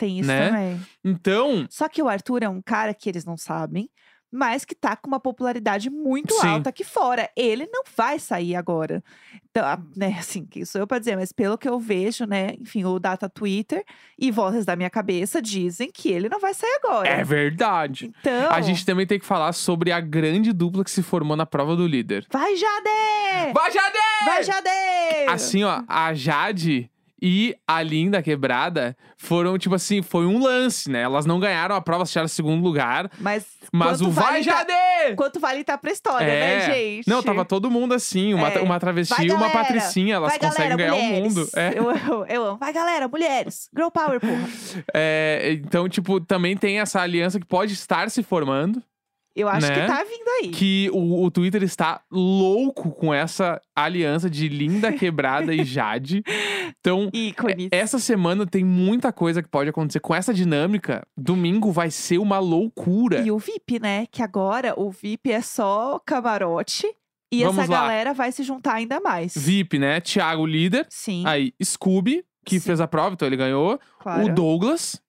Tem 0.00 0.18
isso 0.18 0.26
né? 0.28 0.48
também. 0.48 0.80
Então, 1.04 1.66
Só 1.68 1.86
que 1.88 2.02
o 2.02 2.08
Arthur 2.08 2.42
é 2.42 2.48
um 2.48 2.62
cara 2.62 2.94
que 2.94 3.06
eles 3.06 3.24
não 3.26 3.36
sabem, 3.36 3.88
mas 4.32 4.64
que 4.64 4.74
tá 4.76 4.96
com 4.96 5.08
uma 5.08 5.18
popularidade 5.20 5.90
muito 5.90 6.32
Sim. 6.34 6.46
alta 6.46 6.70
aqui 6.70 6.84
fora. 6.84 7.28
Ele 7.36 7.66
não 7.66 7.82
vai 7.96 8.18
sair 8.18 8.54
agora. 8.56 9.02
Então, 9.50 9.64
né, 9.96 10.16
assim, 10.20 10.46
quem 10.46 10.64
sou 10.64 10.80
eu 10.80 10.86
pra 10.86 10.98
dizer, 11.00 11.16
mas 11.16 11.32
pelo 11.32 11.58
que 11.58 11.68
eu 11.68 11.78
vejo, 11.78 12.24
né, 12.24 12.54
enfim, 12.58 12.84
o 12.84 12.98
data 12.98 13.28
Twitter 13.28 13.84
e 14.18 14.30
vozes 14.30 14.64
da 14.64 14.74
minha 14.74 14.88
cabeça 14.88 15.42
dizem 15.42 15.90
que 15.92 16.08
ele 16.10 16.28
não 16.28 16.40
vai 16.40 16.54
sair 16.54 16.78
agora. 16.82 17.08
é 17.08 17.22
verdade. 17.24 18.10
Então, 18.20 18.50
A 18.50 18.60
gente 18.62 18.86
também 18.86 19.06
tem 19.06 19.18
que 19.18 19.26
falar 19.26 19.52
sobre 19.52 19.92
a 19.92 20.00
grande 20.00 20.52
dupla 20.52 20.82
que 20.82 20.90
se 20.90 21.02
formou 21.02 21.36
na 21.36 21.44
prova 21.44 21.76
do 21.76 21.86
líder. 21.86 22.26
vai 22.32 22.56
Jade! 22.56 23.52
Vai, 23.52 23.70
Jade! 23.70 23.98
Vai 24.24 24.42
Jade! 24.44 24.68
Assim, 25.28 25.62
ó, 25.64 25.82
a 25.86 26.14
Jade 26.14 26.90
e 27.22 27.54
a 27.66 27.82
Linda 27.82 28.22
Quebrada 28.22 28.96
foram, 29.16 29.58
tipo 29.58 29.74
assim, 29.74 30.02
foi 30.02 30.26
um 30.26 30.42
lance, 30.42 30.90
né? 30.90 31.02
Elas 31.02 31.26
não 31.26 31.38
ganharam 31.38 31.74
a 31.74 31.80
prova, 31.80 32.02
acharam 32.04 32.28
segundo 32.28 32.62
lugar. 32.62 33.10
Mas, 33.18 33.46
Mas 33.72 34.00
o 34.00 34.10
Vai 34.10 34.42
vale 34.42 34.44
tá- 34.44 34.56
Jade! 34.66 35.16
quanto 35.16 35.38
vale 35.40 35.62
tá 35.64 35.76
pra 35.78 35.90
história, 35.90 36.24
É. 36.26 36.40
né, 36.68 36.74
gente? 36.74 37.08
Não, 37.08 37.22
tava 37.22 37.44
todo 37.44 37.70
mundo 37.70 37.94
assim, 37.94 38.34
uma, 38.34 38.48
É. 38.48 38.60
uma 38.60 38.78
travesti 38.80 39.14
Vai, 39.14 39.26
e 39.26 39.32
uma 39.32 39.50
patricinha. 39.50 40.16
Elas 40.16 40.30
Vai, 40.30 40.38
conseguem 40.38 40.76
galera, 40.76 40.90
ganhar 40.92 41.04
mulheres. 41.04 41.36
o 41.36 41.38
mundo. 41.40 41.48
É. 41.56 41.72
Eu, 41.76 41.90
eu, 41.90 42.26
eu 42.26 42.44
amo. 42.44 42.58
Vai, 42.58 42.72
galera, 42.72 43.06
mulheres. 43.08 43.68
Girl 43.74 43.88
power, 43.90 44.20
porra. 44.20 44.30
É, 44.94 45.52
então, 45.52 45.88
tipo, 45.88 46.20
também 46.20 46.56
tem 46.56 46.80
essa 46.80 47.00
aliança 47.00 47.38
que 47.38 47.46
pode 47.46 47.72
estar 47.74 48.10
se 48.10 48.22
formando. 48.22 48.82
Eu 49.34 49.48
acho 49.48 49.66
Né? 49.68 49.80
que 49.80 49.86
tá 49.86 50.02
vindo 50.04 50.28
aí. 50.42 50.48
Que 50.50 50.90
o, 50.92 51.24
o 51.24 51.30
Twitter 51.30 51.62
está 51.62 52.02
louco 52.10 52.90
com 52.90 53.14
essa 53.14 53.60
aliança 53.74 54.28
de 54.28 54.48
Linda 54.48 54.92
Quebrada 54.94 55.54
e 55.54 55.64
Jade. 55.64 56.22
Então, 56.80 57.08
Ícones. 57.12 57.68
essa 57.70 57.98
semana 57.98 58.44
tem 58.46 58.64
muita 58.64 59.12
coisa 59.12 59.42
que 59.42 59.48
pode 59.48 59.70
acontecer 59.70 60.00
com 60.00 60.14
essa 60.14 60.34
dinâmica. 60.34 61.06
Domingo 61.16 61.70
vai 61.70 61.90
ser 61.90 62.18
uma 62.18 62.38
loucura. 62.38 63.20
E 63.20 63.30
o 63.30 63.38
VIP, 63.38 63.78
né? 63.80 64.06
Que 64.10 64.22
agora 64.22 64.74
o 64.76 64.90
VIP 64.90 65.30
é 65.30 65.40
só 65.40 65.98
camarote. 66.04 66.86
E 67.32 67.44
Vamos 67.44 67.58
essa 67.62 67.70
lá. 67.72 67.80
galera 67.82 68.12
vai 68.12 68.32
se 68.32 68.42
juntar 68.42 68.74
ainda 68.74 68.98
mais. 69.00 69.34
VIP, 69.36 69.78
né? 69.78 70.00
Thiago, 70.00 70.44
líder. 70.44 70.84
Sim, 70.90 71.22
Aí, 71.24 71.54
Scooby, 71.62 72.24
que 72.44 72.58
Sim. 72.58 72.66
fez 72.66 72.80
a 72.80 72.88
prova, 72.88 73.14
então 73.14 73.26
ele 73.28 73.36
ganhou. 73.36 73.78
claro. 74.00 74.24
O 74.24 74.34
Douglas. 74.34 75.00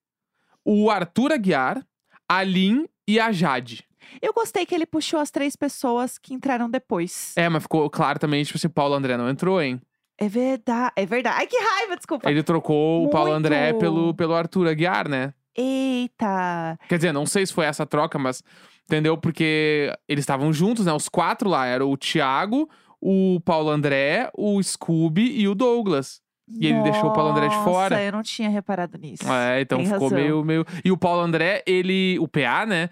O 0.64 0.92
Arthur 0.92 1.32
Aguiar. 1.32 1.84
A 2.30 2.44
Lin 2.44 2.86
e 3.08 3.20
a 3.20 3.32
Jade. 3.32 3.84
Eu 4.22 4.34
gostei 4.34 4.66
que 4.66 4.74
ele 4.74 4.86
puxou 4.86 5.20
as 5.20 5.30
três 5.30 5.56
pessoas 5.56 6.18
que 6.18 6.34
entraram 6.34 6.70
depois. 6.70 7.34
É, 7.36 7.48
mas 7.48 7.64
ficou 7.64 7.90
claro 7.90 8.18
também, 8.18 8.44
tipo 8.44 8.58
assim, 8.58 8.70
Paulo 8.70 8.96
André 8.96 9.18
não 9.18 9.30
entrou, 9.30 9.62
hein? 9.62 9.80
É 10.18 10.28
verdade. 10.28 10.92
É 10.96 11.06
verdade. 11.06 11.36
Ai, 11.40 11.48
que 11.48 11.58
raiva, 11.58 11.96
desculpa. 11.96 12.30
Ele 12.30 12.44
trocou 12.44 13.06
o 13.06 13.10
Paulo 13.10 13.32
Muito. 13.32 13.40
André 13.40 13.74
pelo, 13.74 14.14
pelo 14.14 14.36
Arthur 14.36 14.68
Aguiar, 14.68 15.08
né? 15.10 15.34
Eita. 15.58 16.78
Quer 16.88 16.98
dizer, 16.98 17.12
não 17.12 17.26
sei 17.26 17.46
se 17.46 17.54
foi 17.54 17.66
essa 17.66 17.86
troca, 17.86 18.20
mas 18.20 18.44
entendeu? 18.86 19.18
Porque 19.18 19.92
eles 20.08 20.22
estavam 20.22 20.54
juntos, 20.54 20.86
né? 20.86 20.94
Os 20.94 21.10
quatro 21.10 21.50
lá. 21.50 21.66
Era 21.66 21.86
o 21.86 21.98
Thiago, 21.98 22.70
o 23.00 23.40
Paulo 23.44 23.70
André, 23.70 24.30
o 24.36 24.62
Scooby 24.62 25.40
e 25.40 25.48
o 25.48 25.56
Douglas. 25.56 26.22
E 26.60 26.68
ele 26.68 26.82
deixou 26.84 27.10
o 27.10 27.14
Paulo 27.14 27.32
André 27.32 27.48
de 27.48 27.56
fora. 27.64 27.96
Nossa, 27.96 28.04
eu 28.04 28.12
não 28.12 28.22
tinha 28.22 28.50
reparado 28.50 28.98
nisso. 28.98 29.24
É, 29.32 29.62
então 29.62 29.78
Tem 29.78 29.88
ficou 29.88 30.10
razão. 30.10 30.20
meio, 30.20 30.44
meio. 30.44 30.66
E 30.84 30.92
o 30.92 30.98
Paulo 30.98 31.22
André, 31.22 31.64
ele. 31.66 32.20
O 32.20 32.28
PA, 32.28 32.66
né? 32.66 32.90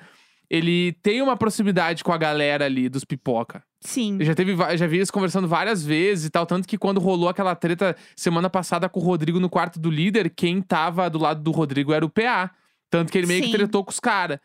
Ele 0.50 0.94
tem 1.04 1.22
uma 1.22 1.38
proximidade 1.38 2.04
com 2.04 2.12
a 2.12 2.18
galera 2.18 2.66
ali 2.66 2.90
dos 2.90 3.04
pipoca. 3.04 3.64
Sim. 3.82 4.18
Eu 4.20 4.26
já 4.26 4.34
teve, 4.36 4.56
já 4.78 4.88
vi 4.88 4.98
eles 4.98 5.12
conversando 5.12 5.48
várias 5.48 5.86
vezes 5.86 6.26
e 6.26 6.30
tal. 6.30 6.46
Tanto 6.46 6.68
que 6.68 6.78
quando 6.78 7.00
rolou 7.00 7.30
aquela 7.30 7.56
treta 7.56 7.96
semana 8.16 8.50
passada 8.50 8.90
com 8.90 9.00
o 9.00 9.04
Rodrigo 9.04 9.40
no 9.40 9.50
quarto 9.50 9.80
do 9.80 9.90
líder, 9.92 10.30
quem 10.36 10.62
tava 10.62 11.10
do 11.10 11.20
lado 11.20 11.42
do 11.42 11.52
Rodrigo 11.52 11.94
era 11.94 12.06
o 12.06 12.10
PA. 12.10 12.52
Tanto 12.90 13.12
que 13.12 13.18
ele 13.18 13.28
meio 13.28 13.42
que 13.42 13.48
Sim. 13.52 13.54
tretou 13.58 13.86
com 13.86 13.92
os 13.92 14.00
caras. 14.00 14.40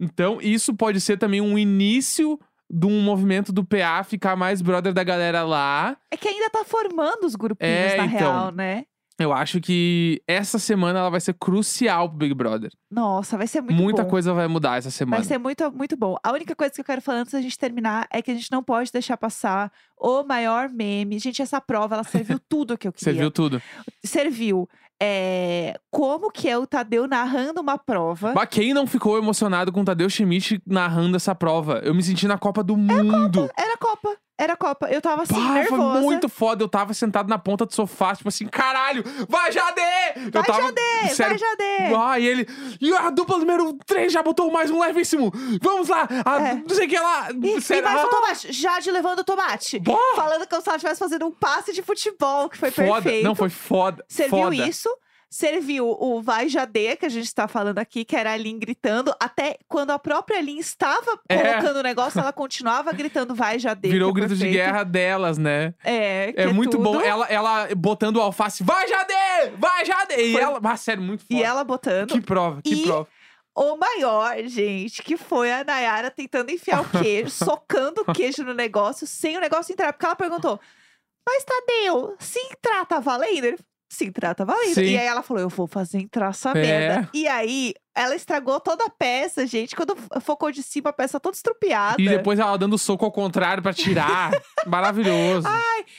Então, 0.00 0.38
isso 0.40 0.74
pode 0.74 1.00
ser 1.00 1.18
também 1.18 1.42
um 1.42 1.58
início 1.58 2.40
de 2.72 2.86
um 2.86 3.02
movimento 3.02 3.52
do 3.52 3.62
PA 3.64 4.02
ficar 4.02 4.34
mais 4.36 4.62
brother 4.62 4.94
da 4.94 5.04
galera 5.04 5.44
lá. 5.44 5.96
É 6.10 6.16
que 6.16 6.26
ainda 6.26 6.48
tá 6.48 6.64
formando 6.64 7.24
os 7.26 7.34
grupinhos, 7.36 7.92
É, 7.92 7.96
na 7.98 8.06
então. 8.06 8.18
real, 8.18 8.52
né? 8.52 8.84
Eu 9.20 9.32
acho 9.32 9.60
que 9.60 10.22
essa 10.26 10.58
semana 10.58 10.98
ela 10.98 11.10
vai 11.10 11.20
ser 11.20 11.34
crucial 11.34 12.08
pro 12.08 12.18
Big 12.18 12.34
Brother. 12.34 12.72
Nossa, 12.90 13.36
vai 13.36 13.46
ser 13.46 13.60
muito 13.60 13.80
Muita 13.80 14.02
bom. 14.02 14.08
coisa 14.08 14.32
vai 14.32 14.48
mudar 14.48 14.78
essa 14.78 14.90
semana. 14.90 15.18
Vai 15.18 15.24
ser 15.26 15.38
muito, 15.38 15.70
muito 15.72 15.96
bom. 15.96 16.16
A 16.22 16.32
única 16.32 16.56
coisa 16.56 16.72
que 16.74 16.80
eu 16.80 16.84
quero 16.84 17.02
falar 17.02 17.18
antes 17.18 17.32
da 17.32 17.40
gente 17.42 17.58
terminar 17.58 18.06
é 18.10 18.22
que 18.22 18.30
a 18.30 18.34
gente 18.34 18.50
não 18.50 18.62
pode 18.62 18.90
deixar 18.90 19.16
passar 19.16 19.70
o 19.96 20.22
maior 20.24 20.68
meme. 20.70 21.18
Gente, 21.18 21.42
essa 21.42 21.60
prova, 21.60 21.96
ela 21.96 22.04
serviu 22.04 22.40
tudo 22.48 22.74
o 22.74 22.78
que 22.78 22.88
eu 22.88 22.92
queria. 22.92 23.12
viu 23.20 23.30
tudo. 23.30 23.62
Serviu. 24.02 24.68
é, 25.02 25.78
como 25.90 26.30
que 26.30 26.48
é 26.48 26.58
o 26.58 26.66
Tadeu 26.66 27.06
narrando 27.06 27.60
uma 27.60 27.78
prova. 27.78 28.32
Mas 28.34 28.48
quem 28.50 28.74
não 28.74 28.86
ficou 28.86 29.16
emocionado 29.18 29.72
com 29.72 29.80
o 29.80 29.84
Tadeu 29.84 30.08
Schmidt 30.10 30.60
narrando 30.66 31.16
essa 31.16 31.34
prova? 31.34 31.80
Eu 31.84 31.94
me 31.94 32.02
senti 32.02 32.26
na 32.26 32.36
Copa 32.38 32.62
do 32.62 32.76
Mundo. 32.76 33.50
Era 33.56 33.76
Copa. 33.78 34.16
Era 34.40 34.56
Copa. 34.56 34.88
Eu 34.90 35.02
tava 35.02 35.22
assim, 35.22 35.34
Pá, 35.34 35.40
foi 35.40 35.54
nervosa. 35.54 36.00
muito 36.00 36.28
foda. 36.28 36.64
Eu 36.64 36.68
tava 36.68 36.94
sentado 36.94 37.28
na 37.28 37.38
ponta 37.38 37.66
do 37.66 37.74
sofá, 37.74 38.16
tipo 38.16 38.30
assim, 38.30 38.46
caralho, 38.46 39.04
vai 39.28 39.52
Jade! 39.52 39.80
eu 40.16 40.30
Vai, 40.30 40.42
tava, 40.44 40.62
Jade! 40.62 41.14
sério, 41.14 41.38
Vai, 41.38 41.38
Jade! 41.38 41.94
Ah, 41.94 42.18
e 42.18 42.26
ele. 42.26 42.48
E 42.80 42.94
a 42.94 43.10
dupla 43.10 43.36
número 43.36 43.74
3 43.84 44.10
já 44.10 44.22
botou 44.22 44.50
mais 44.50 44.70
um 44.70 44.80
levíssimo. 44.80 45.30
Vamos 45.60 45.88
lá! 45.88 46.08
A, 46.24 46.40
É. 46.40 46.54
Não 46.54 46.74
sei 46.74 46.86
o 46.86 46.88
que 46.88 46.98
lá. 46.98 47.28
E, 47.30 47.34
e 47.34 47.82
mais 47.82 48.00
ah, 48.00 48.06
um 48.06 48.08
tomate. 48.08 48.52
Jade 48.52 48.90
levando 48.90 49.18
o 49.18 49.24
tomate. 49.24 49.78
Bah! 49.78 49.94
Falando 50.16 50.48
como 50.48 50.62
se 50.62 50.68
ela 50.70 50.76
estivesse 50.76 50.98
fazendo 50.98 51.26
um 51.26 51.30
passe 51.30 51.74
de 51.74 51.82
futebol, 51.82 52.48
que 52.48 52.56
foi 52.56 52.70
foda. 52.70 53.02
perfeito. 53.02 53.24
Não, 53.24 53.34
foi 53.34 53.50
foda. 53.50 54.02
Serviu 54.08 54.44
foda. 54.44 54.54
isso. 54.56 54.88
Serviu 55.32 55.86
o 55.88 56.20
Vai 56.20 56.48
Jade, 56.48 56.96
que 56.96 57.06
a 57.06 57.08
gente 57.08 57.32
tá 57.32 57.46
falando 57.46 57.78
aqui, 57.78 58.04
que 58.04 58.16
era 58.16 58.32
a 58.32 58.36
Lin 58.36 58.58
gritando. 58.58 59.14
Até 59.20 59.58
quando 59.68 59.92
a 59.92 59.98
própria 59.98 60.40
Lin 60.40 60.58
estava 60.58 61.20
É. 61.28 61.36
colocando 61.54 61.76
o 61.76 61.82
negócio, 61.84 62.18
ela 62.20 62.32
continuava 62.32 62.92
gritando 62.92 63.32
Vai 63.32 63.56
Jade. 63.60 63.88
Virou 63.88 64.08
o 64.08 64.10
é 64.10 64.14
grito 64.14 64.34
de 64.34 64.40
perfeito. 64.42 64.52
guerra 64.64 64.82
delas, 64.82 65.38
né? 65.38 65.72
É, 65.84 66.32
que 66.32 66.40
É, 66.40 66.46
muito 66.52 66.72
tudo. 66.72 66.82
bom. 66.82 67.00
Ela, 67.00 67.26
ela 67.26 67.68
botando 67.76 68.16
o 68.16 68.20
alface, 68.20 68.64
vai 68.64 68.88
Jade! 68.88 69.54
Vai 69.56 69.84
Jade! 69.84 70.14
E 70.20 70.32
Foi- 70.32 70.42
ela. 70.42 70.60
Ah, 70.64 70.76
sério, 70.76 71.00
muito 71.02 71.20
foda. 71.20 71.34
E 71.40 71.42
ela 71.44 71.62
botando. 71.62 72.12
Que 72.12 72.20
prova, 72.20 72.60
que 72.60 72.74
E- 72.74 72.82
prova. 72.84 73.06
O 73.54 73.76
maior, 73.76 74.36
gente, 74.46 75.00
que 75.02 75.16
foi 75.16 75.52
a 75.52 75.62
Nayara 75.62 76.10
tentando 76.10 76.50
enfiar 76.50 76.80
o 76.82 76.88
queijo, 77.06 77.30
socando 77.30 78.02
o 78.06 78.12
queijo 78.12 78.42
no 78.42 78.54
negócio, 78.54 79.06
sem 79.06 79.36
o 79.36 79.40
negócio 79.40 79.72
entrar. 79.72 79.92
Porque 79.92 80.06
ela 80.06 80.16
perguntou: 80.16 80.58
Mas 81.26 81.44
Tadeu, 81.44 82.16
se 82.18 82.38
entrar 82.40 82.84
tá 82.86 82.98
valendo? 83.00 83.44
Ele, 83.44 83.58
se 83.92 84.04
entrar 84.06 84.34
tá 84.36 84.44
valendo. 84.44 84.74
Sim. 84.74 84.82
E 84.84 84.96
aí 84.96 85.06
ela 85.06 85.20
falou, 85.22 85.42
eu 85.42 85.48
vou 85.48 85.66
fazer 85.66 85.98
entrar 85.98 86.30
essa 86.30 86.50
É. 86.50 86.54
merda. 86.54 87.08
E 87.12 87.26
aí, 87.26 87.74
ela 87.92 88.14
estragou 88.14 88.60
toda 88.60 88.84
a 88.84 88.88
peça, 88.88 89.44
gente. 89.48 89.74
Quando 89.74 89.96
focou 90.20 90.52
de 90.52 90.62
cima, 90.62 90.90
a 90.90 90.92
peça 90.92 91.18
toda 91.18 91.34
estrupiada. 91.34 92.00
E 92.00 92.08
depois 92.08 92.38
ela 92.38 92.56
dando 92.56 92.78
soco 92.78 93.04
ao 93.04 93.10
contrário 93.10 93.60
pra 93.62 93.74
tirar. 93.74 94.30
Maravilhoso. 94.64 95.48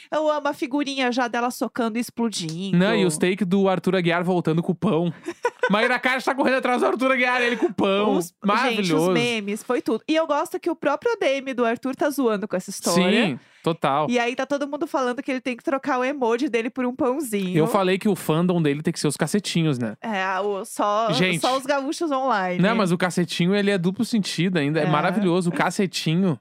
Eu 0.09 0.31
amo 0.31 0.47
a 0.47 0.53
figurinha 0.53 1.11
já 1.11 1.27
dela 1.27 1.51
socando 1.51 1.97
e 1.97 2.01
explodindo. 2.01 2.77
Não, 2.77 2.95
e 2.95 3.03
os 3.05 3.17
take 3.17 3.43
do 3.43 3.67
Arthur 3.67 3.97
Aguiar 3.97 4.23
voltando 4.23 4.63
com 4.63 4.71
o 4.71 4.75
pão. 4.75 5.13
Maíra 5.71 5.97
Caixa 5.99 6.25
tá 6.31 6.35
correndo 6.35 6.55
atrás 6.57 6.81
do 6.81 6.87
Arthur 6.87 7.11
Aguiar, 7.13 7.41
ele 7.41 7.57
com 7.57 7.67
o 7.67 7.73
pão. 7.73 8.15
Os- 8.17 8.25
Gente, 8.27 8.35
Maravilhoso. 8.45 9.07
os 9.07 9.13
memes, 9.13 9.63
foi 9.63 9.81
tudo. 9.81 10.03
E 10.07 10.15
eu 10.15 10.27
gosto 10.27 10.59
que 10.59 10.69
o 10.69 10.75
próprio 10.75 11.15
DM 11.19 11.53
do 11.53 11.65
Arthur 11.65 11.95
tá 11.95 12.09
zoando 12.09 12.47
com 12.47 12.55
essa 12.55 12.69
história. 12.69 13.25
Sim, 13.27 13.39
total. 13.63 14.07
E 14.09 14.19
aí 14.19 14.35
tá 14.35 14.45
todo 14.45 14.67
mundo 14.67 14.85
falando 14.85 15.21
que 15.23 15.31
ele 15.31 15.41
tem 15.41 15.55
que 15.55 15.63
trocar 15.63 15.99
o 15.99 16.03
emoji 16.03 16.49
dele 16.49 16.69
por 16.69 16.85
um 16.85 16.95
pãozinho. 16.95 17.57
Eu 17.57 17.67
falei 17.67 17.97
que 17.97 18.09
o 18.09 18.15
fandom 18.15 18.61
dele 18.61 18.81
tem 18.81 18.91
que 18.91 18.99
ser 18.99 19.07
os 19.07 19.15
cacetinhos, 19.17 19.79
né? 19.79 19.95
É, 20.01 20.39
o- 20.39 20.65
só, 20.65 21.11
Gente. 21.13 21.39
só 21.39 21.57
os 21.57 21.65
gaúchos 21.65 22.11
online. 22.11 22.61
Não, 22.61 22.75
mas 22.75 22.91
o 22.91 22.97
cacetinho, 22.97 23.55
ele 23.55 23.71
é 23.71 23.77
duplo 23.77 24.03
sentido 24.03 24.57
ainda. 24.57 24.79
É, 24.79 24.83
É. 24.83 24.87
maravilhoso. 24.89 25.49
O 25.49 25.53
cacetinho. 25.53 26.39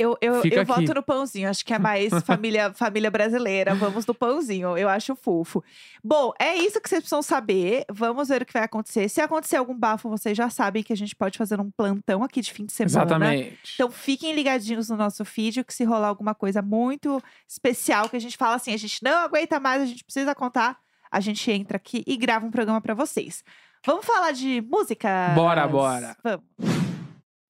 Eu, 0.00 0.16
eu, 0.22 0.40
Fica 0.40 0.56
eu 0.56 0.62
aqui. 0.62 0.72
voto 0.72 0.94
no 0.94 1.02
pãozinho. 1.02 1.50
Acho 1.50 1.62
que 1.62 1.74
é 1.74 1.78
mais 1.78 2.10
família, 2.24 2.72
família 2.72 3.10
brasileira. 3.10 3.74
Vamos 3.74 4.06
no 4.06 4.14
pãozinho. 4.14 4.74
Eu 4.78 4.88
acho 4.88 5.14
fofo. 5.14 5.62
Bom, 6.02 6.32
é 6.40 6.56
isso 6.56 6.80
que 6.80 6.88
vocês 6.88 7.02
precisam 7.02 7.20
saber. 7.20 7.84
Vamos 7.92 8.28
ver 8.28 8.40
o 8.40 8.46
que 8.46 8.52
vai 8.54 8.62
acontecer. 8.62 9.10
Se 9.10 9.20
acontecer 9.20 9.56
algum 9.56 9.76
bafo, 9.78 10.08
vocês 10.08 10.34
já 10.34 10.48
sabem 10.48 10.82
que 10.82 10.90
a 10.90 10.96
gente 10.96 11.14
pode 11.14 11.36
fazer 11.36 11.60
um 11.60 11.70
plantão 11.70 12.24
aqui 12.24 12.40
de 12.40 12.50
fim 12.50 12.64
de 12.64 12.72
semana. 12.72 13.02
Exatamente. 13.04 13.74
Então 13.74 13.90
fiquem 13.90 14.32
ligadinhos 14.34 14.88
no 14.88 14.96
nosso 14.96 15.22
feed, 15.22 15.62
que 15.64 15.74
se 15.74 15.84
rolar 15.84 16.08
alguma 16.08 16.34
coisa 16.34 16.62
muito 16.62 17.22
especial, 17.46 18.08
que 18.08 18.16
a 18.16 18.20
gente 18.20 18.38
fala 18.38 18.54
assim, 18.54 18.72
a 18.72 18.78
gente 18.78 19.02
não 19.02 19.18
aguenta 19.18 19.60
mais, 19.60 19.82
a 19.82 19.86
gente 19.86 20.02
precisa 20.02 20.34
contar, 20.34 20.78
a 21.10 21.20
gente 21.20 21.50
entra 21.50 21.76
aqui 21.76 22.02
e 22.06 22.16
grava 22.16 22.46
um 22.46 22.50
programa 22.50 22.80
pra 22.80 22.94
vocês. 22.94 23.44
Vamos 23.84 24.06
falar 24.06 24.32
de 24.32 24.62
música? 24.62 25.32
Bora, 25.34 25.68
bora. 25.68 26.16
Vamos. 26.24 26.79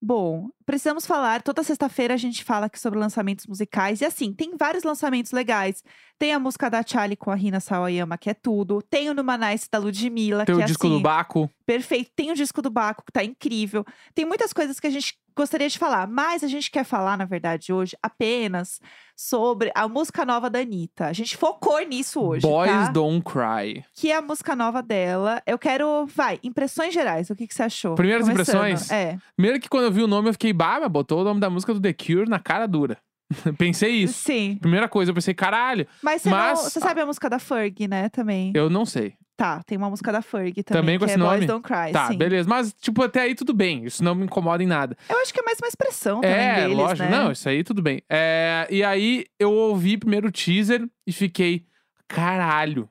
Bom, 0.02 0.48
precisamos 0.64 1.04
falar. 1.04 1.42
Toda 1.42 1.62
sexta-feira 1.62 2.14
a 2.14 2.16
gente 2.16 2.42
fala 2.42 2.66
aqui 2.66 2.80
sobre 2.80 2.98
lançamentos 2.98 3.46
musicais. 3.46 4.00
E 4.00 4.04
assim, 4.06 4.32
tem 4.32 4.56
vários 4.56 4.82
lançamentos 4.82 5.30
legais. 5.30 5.84
Tem 6.18 6.32
a 6.32 6.38
música 6.38 6.70
da 6.70 6.82
Charlie 6.82 7.16
com 7.16 7.30
a 7.30 7.34
Rina 7.34 7.60
Sawayama, 7.60 8.16
que 8.16 8.30
é 8.30 8.34
tudo. 8.34 8.80
Tem 8.80 9.10
o 9.10 9.14
Numanice 9.14 9.68
da 9.70 9.78
Ludmilla, 9.78 10.46
Tem 10.46 10.54
que 10.54 10.60
o 10.60 10.62
é 10.62 10.66
disco 10.66 10.86
assim, 10.86 10.96
do 10.96 11.02
Baco. 11.02 11.50
Perfeito. 11.66 12.10
Tem 12.16 12.30
o 12.30 12.34
disco 12.34 12.62
do 12.62 12.70
Baco, 12.70 13.04
que 13.04 13.12
tá 13.12 13.22
incrível. 13.22 13.84
Tem 14.14 14.24
muitas 14.24 14.54
coisas 14.54 14.80
que 14.80 14.86
a 14.86 14.90
gente 14.90 15.18
gostaria 15.36 15.68
de 15.68 15.78
falar, 15.78 16.06
mas 16.06 16.42
a 16.44 16.48
gente 16.48 16.70
quer 16.70 16.84
falar, 16.84 17.16
na 17.16 17.24
verdade, 17.24 17.72
hoje, 17.72 17.96
apenas 18.02 18.80
sobre 19.16 19.70
a 19.74 19.86
música 19.88 20.24
nova 20.24 20.48
da 20.48 20.60
Anitta. 20.60 21.06
A 21.06 21.12
gente 21.12 21.36
focou 21.36 21.78
nisso 21.86 22.20
hoje. 22.22 22.42
Boys 22.46 22.70
tá? 22.70 22.88
Don't 22.90 23.22
Cry. 23.24 23.84
Que 23.94 24.10
é 24.10 24.16
a 24.16 24.22
música 24.22 24.56
nova 24.56 24.82
dela. 24.82 25.42
Eu 25.46 25.58
quero. 25.58 26.06
Vai, 26.06 26.38
impressões 26.42 26.92
gerais. 26.94 27.28
O 27.30 27.36
que, 27.36 27.46
que 27.46 27.54
você 27.54 27.62
achou? 27.64 27.94
Primeiras 27.94 28.28
Começando. 28.28 28.56
impressões? 28.66 28.90
É. 28.90 29.18
Primeiro 29.36 29.60
que 29.60 29.68
quando 29.68 29.84
eu 29.84 29.92
vi 29.92 30.02
o 30.02 30.06
nome, 30.06 30.28
eu 30.28 30.32
fiquei, 30.32 30.52
bah, 30.52 30.78
mas 30.80 30.90
botou 30.90 31.20
o 31.20 31.24
nome 31.24 31.40
da 31.40 31.50
música 31.50 31.74
do 31.74 31.80
The 31.80 31.92
Cure 31.92 32.28
na 32.28 32.38
cara 32.38 32.66
dura. 32.66 32.98
Pensei 33.58 33.90
isso. 33.90 34.14
Sim. 34.24 34.56
Primeira 34.60 34.88
coisa, 34.88 35.10
eu 35.10 35.14
pensei, 35.14 35.32
caralho, 35.34 35.86
Mas 36.02 36.22
você, 36.22 36.30
Mas- 36.30 36.58
não- 36.58 36.64
você 36.68 36.80
sabe 36.80 37.00
a 37.00 37.06
música 37.06 37.30
da 37.30 37.38
Ferg, 37.38 37.86
né? 37.86 38.08
Também. 38.08 38.52
eu 38.56 38.68
não 38.68 38.84
sei. 38.84 39.14
Tá, 39.40 39.62
tem 39.62 39.78
uma 39.78 39.88
música 39.88 40.12
da 40.12 40.20
Ferg 40.20 40.62
também. 40.62 40.82
Também 40.82 40.98
com 40.98 41.06
que 41.06 41.10
esse 41.12 41.18
é 41.18 41.22
nome? 41.24 41.36
Boys 41.38 41.46
Don't 41.46 41.62
Cry. 41.66 41.92
Tá, 41.92 42.08
sim. 42.08 42.18
beleza. 42.18 42.46
Mas, 42.46 42.74
tipo, 42.74 43.02
até 43.02 43.22
aí 43.22 43.34
tudo 43.34 43.54
bem. 43.54 43.86
Isso 43.86 44.04
não 44.04 44.14
me 44.14 44.24
incomoda 44.24 44.62
em 44.62 44.66
nada. 44.66 44.94
Eu 45.08 45.18
acho 45.22 45.32
que 45.32 45.40
é 45.40 45.42
mais 45.42 45.56
uma 45.62 45.66
expressão 45.68 46.20
também 46.20 46.36
É, 46.36 46.54
deles, 46.60 46.76
lógico. 46.76 47.08
né? 47.08 47.16
Não, 47.16 47.32
isso 47.32 47.48
aí 47.48 47.64
tudo 47.64 47.80
bem. 47.80 48.02
É, 48.06 48.68
e 48.70 48.84
aí 48.84 49.24
eu 49.38 49.50
ouvi 49.50 49.96
primeiro 49.96 50.28
o 50.28 50.30
teaser 50.30 50.86
e 51.06 51.12
fiquei, 51.12 51.64
caralho, 52.06 52.86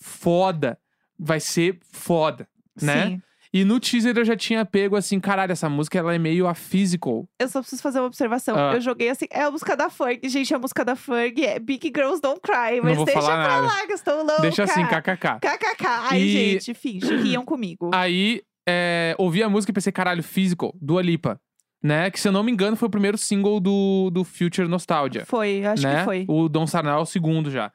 foda. 0.00 0.78
Vai 1.18 1.40
ser 1.40 1.80
foda, 1.92 2.46
né? 2.80 3.06
Sim. 3.08 3.22
E 3.52 3.64
no 3.64 3.80
teaser 3.80 4.16
eu 4.16 4.24
já 4.24 4.36
tinha 4.36 4.64
pego 4.64 4.94
assim, 4.94 5.18
caralho, 5.18 5.50
essa 5.50 5.68
música 5.68 5.98
ela 5.98 6.14
é 6.14 6.18
meio 6.18 6.46
a 6.46 6.54
physical. 6.54 7.28
Eu 7.38 7.48
só 7.48 7.60
preciso 7.60 7.82
fazer 7.82 7.98
uma 7.98 8.06
observação. 8.06 8.56
Ah. 8.56 8.74
Eu 8.74 8.80
joguei 8.80 9.08
assim, 9.08 9.26
é 9.30 9.42
a 9.42 9.50
música 9.50 9.76
da 9.76 9.90
Ferg. 9.90 10.28
Gente, 10.28 10.54
a 10.54 10.58
música 10.58 10.84
da 10.84 10.94
Ferg 10.94 11.44
é 11.44 11.58
Big 11.58 11.92
Girls 11.94 12.20
Don't 12.22 12.40
Cry. 12.40 12.80
Mas 12.80 12.96
deixa 13.04 13.20
pra 13.20 13.36
nada. 13.36 13.66
lá, 13.66 13.86
que 13.86 13.92
eu 13.92 13.96
estou 13.96 14.16
louca. 14.18 14.42
Deixa 14.42 14.62
assim, 14.62 14.84
kkk. 14.86 15.40
KKK. 15.40 15.86
Ai, 16.10 16.20
E- 16.20 16.52
gente, 16.60 16.74
finge, 16.74 17.16
riam 17.16 17.44
comigo. 17.44 17.90
Aí 17.92 18.40
é, 18.68 19.16
ouvi 19.18 19.42
a 19.42 19.48
música 19.48 19.72
e 19.72 19.74
pensei, 19.74 19.92
caralho, 19.92 20.22
physical, 20.22 20.72
Dua 20.80 21.02
Lipa. 21.02 21.40
Né? 21.82 22.10
Que 22.10 22.20
se 22.20 22.28
eu 22.28 22.32
não 22.32 22.42
me 22.42 22.52
engano 22.52 22.76
foi 22.76 22.86
o 22.88 22.90
primeiro 22.90 23.16
single 23.16 23.58
do, 23.58 24.10
do 24.12 24.22
Future 24.22 24.68
Nostalgia. 24.68 25.24
Foi, 25.24 25.64
acho 25.64 25.82
né? 25.82 26.00
que 26.00 26.04
foi. 26.04 26.24
O 26.28 26.48
Don 26.48 26.66
Sarnal 26.66 27.00
é 27.00 27.02
o 27.02 27.06
segundo 27.06 27.50
já. 27.50 27.72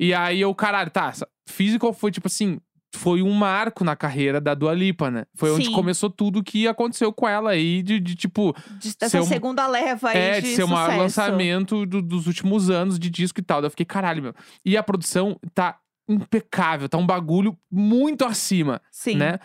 E 0.00 0.12
aí 0.14 0.40
eu, 0.40 0.52
caralho, 0.54 0.90
tá, 0.90 1.12
Physical 1.46 1.92
foi 1.92 2.10
tipo 2.10 2.26
assim, 2.26 2.58
foi 2.96 3.22
um 3.22 3.32
marco 3.32 3.84
na 3.84 3.94
carreira 3.96 4.40
da 4.40 4.54
Dua 4.54 4.72
Lipa, 4.74 5.10
né? 5.10 5.24
Foi 5.34 5.50
onde 5.50 5.66
Sim. 5.66 5.72
começou 5.72 6.08
tudo 6.10 6.42
que 6.42 6.66
aconteceu 6.68 7.12
com 7.12 7.28
ela 7.28 7.50
aí, 7.50 7.82
de, 7.82 7.98
de, 8.00 8.14
tipo, 8.14 8.54
De- 8.78 8.96
Dessa 8.96 9.20
um- 9.20 9.24
segunda 9.26 9.66
leva 9.66 10.10
aí 10.10 10.16
é, 10.18 10.40
de, 10.40 10.48
de 10.48 10.54
ser 10.56 10.64
um 10.64 10.68
sucesso. 10.68 10.98
lançamento 10.98 11.86
do- 11.86 12.02
dos 12.02 12.26
últimos 12.26 12.70
anos 12.70 12.98
de 12.98 13.10
disco 13.10 13.40
e 13.40 13.42
tal. 13.42 13.60
Daí 13.60 13.66
eu 13.66 13.70
fiquei, 13.70 13.86
caralho, 13.86 14.22
meu. 14.22 14.34
E 14.64 14.76
a 14.76 14.82
produção 14.82 15.38
tá 15.54 15.78
impecável, 16.08 16.88
tá 16.88 16.98
um 16.98 17.06
bagulho 17.06 17.56
muito 17.70 18.24
acima, 18.24 18.80
Sim. 18.90 19.16
né? 19.16 19.38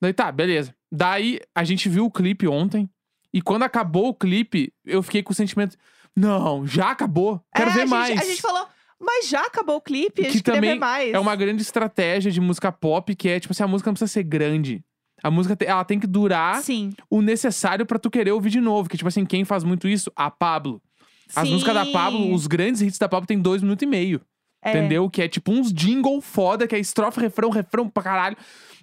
Daí 0.00 0.12
tá, 0.12 0.30
beleza. 0.32 0.74
Daí 0.92 1.40
a 1.54 1.64
gente 1.64 1.88
viu 1.88 2.04
o 2.06 2.10
clipe 2.10 2.46
ontem, 2.48 2.88
e 3.32 3.40
quando 3.42 3.62
acabou 3.64 4.08
o 4.08 4.14
clipe, 4.14 4.72
eu 4.84 5.02
fiquei 5.02 5.22
com 5.22 5.32
o 5.32 5.34
sentimento, 5.36 5.76
não, 6.16 6.66
já 6.66 6.90
acabou, 6.90 7.42
quero 7.54 7.70
É, 7.70 7.72
ver 7.74 7.78
a 7.80 7.82
gente- 7.82 7.90
mais. 7.90 8.20
A 8.20 8.24
gente 8.24 8.40
falou, 8.40 8.66
mas 9.00 9.28
já 9.28 9.42
acabou 9.42 9.76
o 9.76 9.80
clipe, 9.80 10.22
a 10.22 10.24
Que 10.24 10.30
gente 10.32 10.42
queria 10.42 10.60
ver 10.60 10.66
também 10.66 10.80
mais. 10.80 11.12
É 11.12 11.18
uma 11.18 11.36
grande 11.36 11.62
estratégia 11.62 12.30
de 12.30 12.40
música 12.40 12.72
pop, 12.72 13.14
que 13.14 13.28
é, 13.28 13.38
tipo 13.38 13.52
assim, 13.52 13.62
a 13.62 13.68
música 13.68 13.88
não 13.88 13.94
precisa 13.94 14.12
ser 14.12 14.22
grande. 14.22 14.82
A 15.22 15.30
música, 15.30 15.56
ela 15.64 15.84
tem 15.84 15.98
que 15.98 16.06
durar 16.06 16.62
Sim. 16.62 16.92
o 17.10 17.20
necessário 17.22 17.86
pra 17.86 17.98
tu 17.98 18.10
querer 18.10 18.32
ouvir 18.32 18.50
de 18.50 18.60
novo. 18.60 18.88
Que, 18.88 18.96
tipo 18.96 19.08
assim, 19.08 19.24
quem 19.24 19.44
faz 19.44 19.64
muito 19.64 19.88
isso? 19.88 20.10
A 20.14 20.30
Pablo. 20.30 20.80
As 21.34 21.48
músicas 21.48 21.74
da 21.74 21.86
Pablo, 21.86 22.18
Sim. 22.18 22.34
os 22.34 22.46
grandes 22.46 22.80
hits 22.82 22.98
da 22.98 23.08
Pablo 23.08 23.26
tem 23.26 23.38
dois 23.38 23.62
minutos 23.62 23.82
e 23.82 23.86
meio. 23.86 24.20
É. 24.62 24.70
Entendeu? 24.70 25.08
Que 25.10 25.22
é 25.22 25.28
tipo 25.28 25.52
uns 25.52 25.72
jingle 25.72 26.20
foda, 26.20 26.66
que 26.66 26.74
é 26.74 26.78
estrofe, 26.78 27.20
refrão, 27.20 27.50
refrão 27.50 27.88
pra 27.88 28.02
caralho. 28.02 28.36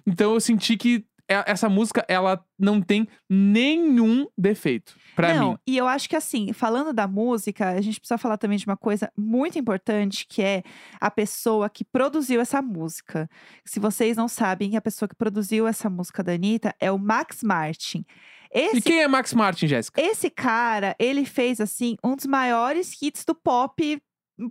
Então 0.06 0.34
eu 0.34 0.40
senti 0.40 0.76
que 0.76 1.04
essa 1.28 1.68
música, 1.68 2.04
ela 2.08 2.44
não 2.58 2.80
tem 2.80 3.08
nenhum 3.30 4.26
defeito. 4.36 4.94
Pra 5.16 5.34
Não, 5.34 5.52
mim. 5.52 5.58
e 5.66 5.76
eu 5.76 5.86
acho 5.86 6.08
que 6.08 6.16
assim, 6.16 6.52
falando 6.52 6.92
da 6.92 7.06
música, 7.06 7.70
a 7.70 7.80
gente 7.80 7.98
precisa 8.00 8.18
falar 8.18 8.36
também 8.36 8.58
de 8.58 8.66
uma 8.66 8.76
coisa 8.76 9.10
muito 9.16 9.58
importante, 9.58 10.26
que 10.28 10.42
é 10.42 10.62
a 11.00 11.10
pessoa 11.10 11.70
que 11.70 11.84
produziu 11.84 12.40
essa 12.40 12.60
música. 12.60 13.28
Se 13.64 13.80
vocês 13.80 14.16
não 14.16 14.28
sabem, 14.28 14.76
a 14.76 14.80
pessoa 14.80 15.08
que 15.08 15.14
produziu 15.14 15.66
essa 15.66 15.88
música 15.88 16.22
da 16.22 16.32
Anitta 16.32 16.74
é 16.80 16.90
o 16.90 16.98
Max 16.98 17.42
Martin. 17.42 18.04
Esse 18.52 18.78
E 18.78 18.82
quem 18.82 19.02
é 19.02 19.08
Max 19.08 19.32
Martin, 19.34 19.66
Jéssica? 19.66 20.00
Esse 20.00 20.30
cara, 20.30 20.94
ele 20.98 21.24
fez, 21.24 21.60
assim, 21.60 21.96
um 22.04 22.14
dos 22.14 22.26
maiores 22.26 23.00
hits 23.02 23.24
do 23.24 23.34
pop 23.34 24.00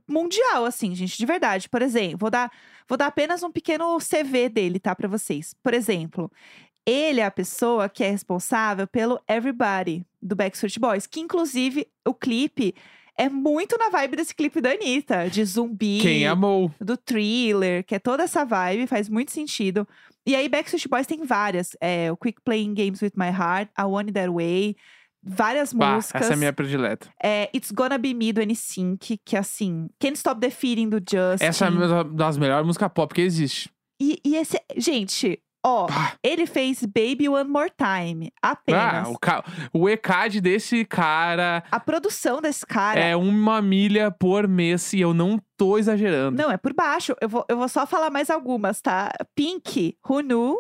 mundial, 0.10 0.66
assim, 0.66 0.96
gente, 0.96 1.18
de 1.18 1.26
verdade. 1.26 1.70
Por 1.70 1.82
exemplo, 1.82 2.18
vou 2.18 2.30
dar, 2.30 2.52
vou 2.88 2.98
dar 2.98 3.08
apenas 3.08 3.44
um 3.44 3.52
pequeno 3.52 3.98
CV 4.00 4.50
dele, 4.50 4.80
tá, 4.80 4.96
pra 4.96 5.08
vocês. 5.08 5.56
Por 5.64 5.74
exemplo, 5.74 6.32
ele 6.86 7.20
é 7.22 7.26
a 7.26 7.32
pessoa 7.32 7.88
que 7.90 8.04
é 8.04 8.10
responsável 8.10 8.88
pelo 8.88 9.20
Everybody, 9.28 10.06
do 10.22 10.36
Backstreet 10.36 10.80
Boys, 10.80 11.08
que 11.08 11.20
inclusive 11.20 11.88
o 12.06 12.14
clipe 12.14 12.74
é 13.18 13.30
muito 13.30 13.78
na 13.78 13.90
vibe 13.90 14.16
desse 14.16 14.34
clipe 14.34 14.60
da 14.60 14.72
Anitta, 14.72 15.30
de 15.30 15.46
zumbi 15.46 16.00
Quem 16.02 16.26
amou? 16.26 16.72
do 16.82 16.98
thriller, 16.98 17.84
que 17.84 17.96
é 17.96 18.00
toda 18.00 18.24
essa 18.24 18.44
vibe, 18.44 18.88
faz 18.88 19.08
muito 19.08 19.32
sentido. 19.32 19.88
E 20.26 20.36
aí, 20.36 20.48
Backstreet 20.50 20.88
Boys 20.88 21.06
tem 21.06 21.24
várias. 21.24 21.76
É, 21.82 22.12
o 22.12 22.18
Quick 22.18 22.42
Playing 22.44 22.74
Games 22.74 23.02
with 23.02 23.12
My 23.16 23.28
Heart, 23.28 23.70
A 23.76 23.86
One 23.86 24.12
That 24.12 24.30
Way, 24.30 24.76
várias 25.24 25.72
Bah, 25.74 25.96
músicas. 25.96 26.22
essa 26.22 26.34
é 26.34 26.36
a 26.36 26.38
minha 26.38 26.54
predileta. 26.54 27.08
É, 27.22 27.50
It's 27.56 27.72
Gonna 27.72 27.98
Be 27.98 28.14
Me, 28.14 28.34
do 28.34 28.42
NSYNC, 28.42 29.20
que 29.24 29.36
é 29.36 29.40
assim... 29.40 29.88
Can't 30.00 30.18
Stop 30.18 30.42
the 30.42 30.50
Feeling, 30.50 30.90
do 30.90 30.98
Justin. 30.98 31.46
Essa 31.46 31.66
é 31.68 31.70
uma 31.70 32.04
das 32.04 32.38
melhores 32.38 32.66
músicas 32.66 32.92
pop 32.94 33.14
que 33.14 33.22
existe. 33.22 33.70
E, 34.02 34.20
e 34.26 34.36
esse... 34.36 34.60
Gente, 34.76 35.40
ó... 35.66 35.88
Pá. 35.88 36.14
Ele 36.22 36.46
fez 36.46 36.84
Baby 36.84 37.30
One 37.30 37.50
More 37.50 37.72
Time, 37.78 38.32
apenas. 38.42 39.08
Ah, 39.08 39.10
o, 39.10 39.18
ca... 39.18 39.44
o 39.72 39.90
ECAD 39.90 40.42
desse 40.42 40.84
cara 40.86 41.64
A 41.72 41.80
produção 41.80 42.42
desse 42.42 42.66
cara... 42.66 43.00
é 43.00 43.16
uma 43.16 43.62
milha 43.62 44.12
por 44.12 44.48
mês 44.48 44.92
e 44.94 45.02
eu 45.02 45.14
não 45.14 45.40
tô 45.58 45.78
exagerando. 45.78 46.42
Não, 46.42 46.52
é 46.52 46.58
por 46.58 46.74
baixo. 46.74 47.16
Eu 47.22 47.30
vou, 47.30 47.46
eu 47.48 47.58
vou 47.58 47.70
só 47.70 47.86
falar 47.88 48.10
mais 48.10 48.30
algumas, 48.30 48.82
tá? 48.82 49.12
Pink, 49.36 49.98
Who 50.08 50.22
Knew, 50.22 50.60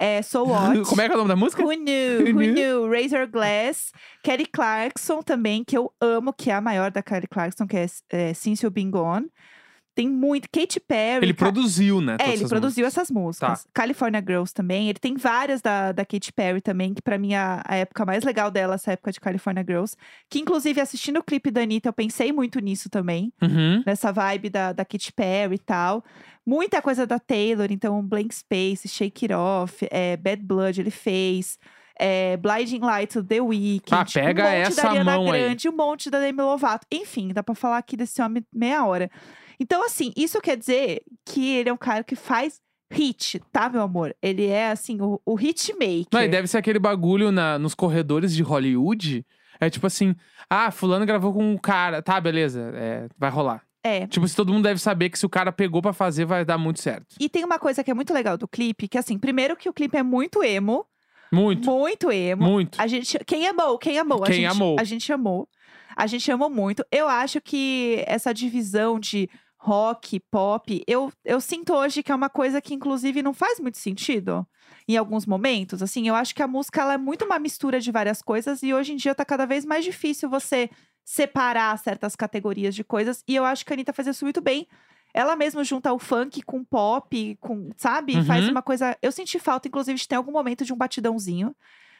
é, 0.00 0.22
So 0.22 0.44
What... 0.44 0.80
Como 0.88 1.00
é 1.02 1.06
que 1.06 1.12
é 1.12 1.14
o 1.14 1.18
nome 1.18 1.28
da 1.28 1.36
música? 1.36 1.62
Who 1.62 1.74
knew? 1.74 2.20
Who 2.20 2.38
Who 2.38 2.52
knew? 2.54 2.90
Razor 2.90 3.26
Glass. 3.26 3.92
Kelly 4.22 4.46
Clarkson 4.46 5.22
também, 5.22 5.62
que 5.62 5.76
eu 5.76 5.92
amo, 6.00 6.32
que 6.32 6.50
é 6.50 6.54
a 6.54 6.60
maior 6.60 6.90
da 6.90 7.02
Kelly 7.02 7.28
Clarkson, 7.28 7.66
que 7.66 7.76
é, 7.76 7.86
é 8.08 8.34
Since 8.34 8.64
You've 8.64 8.74
Been 8.74 8.90
Gone. 8.90 9.28
Tem 9.94 10.08
muito. 10.08 10.48
Katy 10.52 10.80
Perry. 10.80 11.26
Ele 11.26 11.34
ca- 11.34 11.44
produziu, 11.46 12.00
né? 12.00 12.14
É, 12.14 12.16
todas 12.16 12.28
ele 12.32 12.34
essas 12.38 12.48
produziu 12.50 12.84
músicas. 12.84 13.02
essas 13.02 13.10
músicas. 13.10 13.66
California 13.74 14.20
Girls 14.26 14.54
também. 14.54 14.88
Ele 14.88 14.98
tem 14.98 15.16
várias 15.16 15.60
da, 15.60 15.92
da 15.92 16.04
Katy 16.04 16.32
Perry 16.32 16.60
também, 16.60 16.94
que 16.94 17.02
pra 17.02 17.18
mim 17.18 17.34
a, 17.34 17.62
a 17.66 17.76
época 17.76 18.06
mais 18.06 18.22
legal 18.24 18.50
dela, 18.50 18.76
essa 18.76 18.92
época 18.92 19.12
de 19.12 19.20
California 19.20 19.64
Girls. 19.66 19.96
Que 20.30 20.38
inclusive 20.38 20.80
assistindo 20.80 21.18
o 21.18 21.22
clipe 21.24 21.50
da 21.50 21.62
Anitta, 21.62 21.88
eu 21.88 21.92
pensei 21.92 22.32
muito 22.32 22.60
nisso 22.60 22.88
também. 22.88 23.32
Uhum. 23.42 23.82
Nessa 23.84 24.12
vibe 24.12 24.48
da, 24.50 24.72
da 24.72 24.84
Katy 24.84 25.12
Perry 25.12 25.56
e 25.56 25.58
tal. 25.58 26.04
Muita 26.46 26.80
coisa 26.80 27.06
da 27.06 27.18
Taylor, 27.18 27.66
então 27.70 28.02
Blank 28.02 28.34
Space, 28.34 28.88
Shake 28.88 29.26
It 29.26 29.34
Off, 29.34 29.86
é, 29.90 30.16
Bad 30.16 30.42
Blood 30.42 30.80
ele 30.80 30.90
fez. 30.90 31.58
É, 32.02 32.38
Blinding 32.38 32.80
Lights 32.80 33.22
The 33.28 33.42
Weeknd. 33.42 33.90
Ah, 33.94 34.06
pega 34.06 34.42
um 34.42 34.46
monte 34.46 34.56
essa 34.68 34.82
da 34.82 34.88
Ariana 34.88 35.12
mão 35.18 35.30
aí. 35.32 35.42
Grande, 35.42 35.68
um 35.68 35.76
monte 35.76 36.08
da 36.10 36.18
Demi 36.18 36.40
Lovato. 36.40 36.86
Enfim, 36.90 37.28
dá 37.28 37.42
pra 37.42 37.54
falar 37.54 37.76
aqui 37.76 37.94
desse 37.94 38.22
homem 38.22 38.42
meia 38.54 38.86
hora. 38.86 39.10
Então, 39.60 39.84
assim, 39.84 40.12
isso 40.16 40.40
quer 40.40 40.56
dizer 40.56 41.02
que 41.24 41.56
ele 41.56 41.68
é 41.68 41.72
um 41.72 41.76
cara 41.76 42.02
que 42.02 42.16
faz 42.16 42.58
hit, 42.92 43.40
tá, 43.52 43.68
meu 43.68 43.82
amor? 43.82 44.16
Ele 44.22 44.46
é, 44.46 44.70
assim, 44.70 45.00
o, 45.00 45.20
o 45.24 45.38
hitmaker. 45.38 46.06
Não, 46.12 46.22
e 46.22 46.28
deve 46.28 46.48
ser 46.48 46.58
aquele 46.58 46.78
bagulho 46.78 47.30
na, 47.30 47.58
nos 47.58 47.74
corredores 47.74 48.34
de 48.34 48.42
Hollywood. 48.42 49.24
É 49.60 49.68
tipo 49.68 49.86
assim, 49.86 50.16
ah, 50.48 50.70
fulano 50.70 51.04
gravou 51.04 51.32
com 51.34 51.52
um 51.52 51.58
cara. 51.58 52.00
Tá, 52.02 52.18
beleza, 52.20 52.72
é, 52.74 53.08
vai 53.18 53.30
rolar. 53.30 53.62
É. 53.84 54.06
Tipo, 54.06 54.26
se 54.26 54.34
todo 54.34 54.52
mundo 54.52 54.64
deve 54.64 54.80
saber 54.80 55.08
que 55.10 55.18
se 55.18 55.24
o 55.24 55.28
cara 55.30 55.52
pegou 55.52 55.80
pra 55.80 55.92
fazer, 55.92 56.24
vai 56.24 56.44
dar 56.44 56.58
muito 56.58 56.80
certo. 56.80 57.16
E 57.18 57.28
tem 57.28 57.44
uma 57.44 57.58
coisa 57.58 57.84
que 57.84 57.90
é 57.90 57.94
muito 57.94 58.12
legal 58.12 58.36
do 58.36 58.48
clipe, 58.48 58.88
que 58.88 58.98
assim, 58.98 59.18
primeiro 59.18 59.56
que 59.56 59.68
o 59.68 59.72
clipe 59.72 59.96
é 59.96 60.02
muito 60.02 60.42
emo. 60.42 60.84
Muito, 61.32 61.70
Muito 61.70 62.10
emo. 62.10 62.42
muito. 62.44 62.80
A 62.80 62.88
gente, 62.88 63.16
quem 63.24 63.46
amou, 63.46 63.78
quem 63.78 63.96
amou, 63.98 64.24
a 64.24 64.26
Quem 64.26 64.36
gente, 64.36 64.46
amou. 64.50 64.76
a 64.80 64.84
gente 64.84 65.12
amou. 65.12 65.48
A 65.96 66.06
gente 66.06 66.32
amou 66.32 66.50
muito. 66.50 66.84
Eu 66.90 67.06
acho 67.08 67.40
que 67.40 68.02
essa 68.06 68.32
divisão 68.34 68.98
de 68.98 69.28
rock, 69.62 70.18
pop, 70.30 70.82
eu, 70.86 71.12
eu 71.22 71.38
sinto 71.38 71.74
hoje 71.74 72.02
que 72.02 72.10
é 72.10 72.14
uma 72.14 72.30
coisa 72.30 72.62
que 72.62 72.72
inclusive 72.72 73.22
não 73.22 73.34
faz 73.34 73.60
muito 73.60 73.76
sentido 73.76 74.46
em 74.88 74.96
alguns 74.96 75.26
momentos. 75.26 75.82
Assim, 75.82 76.08
eu 76.08 76.14
acho 76.14 76.34
que 76.34 76.42
a 76.42 76.48
música 76.48 76.80
ela 76.80 76.94
é 76.94 76.98
muito 76.98 77.26
uma 77.26 77.38
mistura 77.38 77.78
de 77.78 77.92
várias 77.92 78.22
coisas 78.22 78.62
e 78.62 78.72
hoje 78.72 78.94
em 78.94 78.96
dia 78.96 79.14
tá 79.14 79.22
cada 79.22 79.44
vez 79.44 79.66
mais 79.66 79.84
difícil 79.84 80.30
você 80.30 80.70
separar 81.04 81.78
certas 81.78 82.16
categorias 82.16 82.74
de 82.74 82.82
coisas 82.82 83.22
e 83.28 83.36
eu 83.36 83.44
acho 83.44 83.66
que 83.66 83.72
a 83.72 83.74
Anitta 83.74 83.92
faz 83.92 84.08
isso 84.08 84.24
muito 84.24 84.40
bem. 84.40 84.66
Ela 85.12 85.36
mesma 85.36 85.62
junta 85.62 85.92
o 85.92 85.98
funk 85.98 86.40
com 86.42 86.64
pop, 86.64 87.36
com, 87.40 87.68
sabe? 87.76 88.24
Faz 88.24 88.44
Uhum. 88.46 88.52
uma 88.52 88.62
coisa. 88.62 88.96
Eu 89.02 89.12
senti 89.12 89.38
falta, 89.38 89.68
inclusive, 89.68 89.98
de 89.98 90.08
ter 90.08 90.14
algum 90.14 90.32
momento 90.32 90.64
de 90.64 90.72
um 90.72 90.76
batidãozinho. 90.76 91.54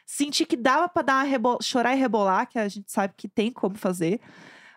Senti 0.05 0.45
que 0.45 0.57
dava 0.57 0.89
pra 0.89 1.03
dar 1.03 1.15
uma 1.17 1.23
rebo... 1.23 1.57
chorar 1.61 1.93
e 1.93 1.99
rebolar, 1.99 2.47
que 2.49 2.57
a 2.57 2.67
gente 2.67 2.91
sabe 2.91 3.13
que 3.15 3.27
tem 3.27 3.51
como 3.51 3.75
fazer. 3.77 4.19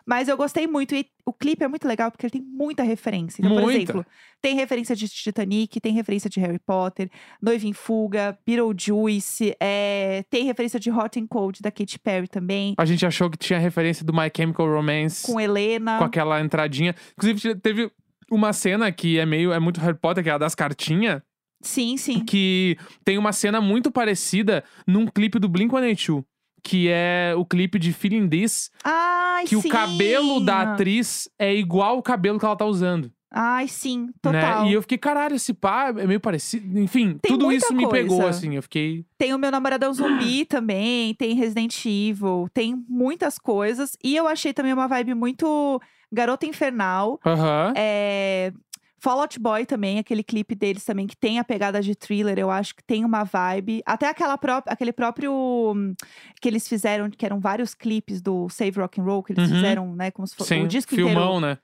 Mas 0.05 0.27
eu 0.27 0.37
gostei 0.37 0.67
muito. 0.67 0.93
E 0.93 1.07
o 1.25 1.33
clipe 1.33 1.63
é 1.63 1.67
muito 1.67 1.87
legal 1.87 2.11
porque 2.11 2.25
ele 2.25 2.31
tem 2.31 2.41
muita 2.41 2.83
referência. 2.83 3.41
Então, 3.41 3.55
por 3.55 3.63
Muita. 3.63 3.79
exemplo, 3.79 4.05
tem 4.41 4.55
referência 4.55 4.95
de 4.95 5.09
Titanic, 5.09 5.79
tem 5.79 5.93
referência 5.93 6.29
de 6.29 6.39
Harry 6.39 6.59
Potter, 6.59 7.09
Noiva 7.41 7.65
em 7.65 7.73
Fuga, 7.73 8.37
Beetlejuice, 8.45 9.55
é... 9.59 10.23
tem 10.29 10.45
referência 10.45 10.79
de 10.79 10.91
Hot 10.91 11.19
and 11.19 11.25
Cold 11.27 11.61
da 11.61 11.71
Katy 11.71 11.97
Perry 11.99 12.27
também, 12.27 12.75
A 12.77 12.85
gente 12.85 13.05
achou 13.05 13.29
que 13.29 13.37
tinha 13.37 13.57
referência 13.57 14.05
do 14.05 14.13
My 14.13 14.31
Chemical 14.35 14.67
Romance 14.67 15.25
com 15.25 15.39
Helena. 15.39 15.97
com 15.97 16.03
aquela 16.03 16.39
entradinha. 16.39 16.93
Inclusive, 17.17 17.55
teve 17.55 17.91
uma 18.29 18.53
cena 18.53 18.91
que 18.91 19.17
é 19.19 19.25
meio. 19.25 19.51
É 19.51 19.59
muito 19.59 19.79
Harry 19.79 19.97
Potter, 19.97 20.23
que 20.23 20.29
é 20.29 20.33
a 20.33 20.37
das 20.37 20.53
cartinhas. 20.55 21.21
Sim, 21.61 21.97
sim. 21.97 22.23
Que 22.23 22.77
tem 23.03 23.17
uma 23.17 23.33
cena 23.33 23.59
muito 23.59 23.91
parecida 23.91 24.63
num 24.85 25.07
clipe 25.07 25.39
do 25.39 25.49
Blink-182. 25.49 26.23
Que 26.67 26.89
é 26.89 27.35
o 27.37 27.45
clipe 27.45 27.77
de 27.77 27.93
Feeling 27.93 28.27
This. 28.27 28.71
Ai, 28.83 29.43
Que 29.43 29.61
sim. 29.61 29.67
o 29.67 29.71
cabelo 29.71 30.39
da 30.39 30.63
atriz 30.73 31.29
é 31.37 31.53
igual 31.53 31.99
o 31.99 32.01
cabelo 32.01 32.39
que 32.39 32.45
ela 32.45 32.55
tá 32.55 32.65
usando. 32.65 33.11
Ai, 33.31 33.67
sim, 33.67 34.07
total. 34.19 34.63
Né? 34.63 34.69
E 34.71 34.73
eu 34.73 34.81
fiquei, 34.81 34.97
caralho, 34.97 35.35
esse 35.35 35.53
pá 35.53 35.89
é 35.95 36.07
meio 36.07 36.19
parecido. 36.19 36.79
Enfim, 36.79 37.19
Tem 37.21 37.31
tudo 37.31 37.51
isso 37.51 37.71
me 37.71 37.87
pegou, 37.89 38.17
coisa. 38.21 38.29
assim. 38.35 38.55
Eu 38.55 38.63
fiquei. 38.63 39.05
Tem 39.17 39.31
o 39.33 39.37
meu 39.37 39.51
namoradão 39.51 39.93
zumbi 39.93 40.43
também, 40.49 41.13
tem 41.13 41.35
Resident 41.35 41.85
Evil, 41.85 42.47
tem 42.51 42.81
muitas 42.89 43.37
coisas. 43.37 43.91
E 44.03 44.15
eu 44.15 44.27
achei 44.27 44.51
também 44.53 44.73
uma 44.73 44.87
vibe 44.87 45.13
muito 45.13 45.79
garota 46.11 46.45
infernal. 46.47 47.19
Aham. 47.25 47.73
É... 47.75 48.51
Fall 48.99 49.19
Out 49.21 49.39
Boy 49.39 49.65
também, 49.65 49.99
aquele 49.99 50.23
clipe 50.23 50.55
deles 50.55 50.83
também, 50.83 51.05
que 51.05 51.15
tem 51.17 51.37
a 51.37 51.43
pegada 51.43 51.81
de 51.81 51.95
thriller, 51.95 52.39
eu 52.39 52.49
acho 52.49 52.75
que 52.75 52.83
tem 52.83 53.03
uma 53.05 53.23
vibe. 53.23 53.81
Até 53.85 54.07
aquela 54.09 54.37
pró 54.37 54.61
aquele 54.65 54.93
próprio 54.93 55.33
hum, 55.75 55.93
que 56.41 56.47
eles 56.47 56.67
fizeram, 56.67 57.09
que 57.09 57.25
eram 57.25 57.39
vários 57.39 57.73
clipes 57.73 58.21
do 58.21 58.49
Save 58.49 58.79
Rock 58.79 58.99
and 58.99 59.03
Roll, 59.03 59.23
que 59.23 59.33
eles 59.33 59.49
Uhum. 59.49 59.55
fizeram, 59.55 59.95
né, 59.95 60.11
como 60.11 60.27
se 60.27 60.35
fosse 60.35 60.53
o 60.55 60.67
disco 60.67 60.95
filmão, 60.95 61.37
inteiro 61.37 61.39
né? 61.41 61.57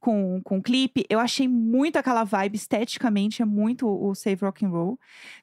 com, 0.00 0.40
com 0.42 0.62
clipe, 0.62 1.04
eu 1.08 1.20
achei 1.20 1.46
muito 1.48 1.96
aquela 1.96 2.24
vibe, 2.24 2.56
esteticamente, 2.56 3.42
é 3.42 3.44
muito 3.44 3.86
o 3.88 4.14
Save 4.14 4.44
Rock 4.44 4.64
and 4.64 4.70
Roll. 4.70 4.98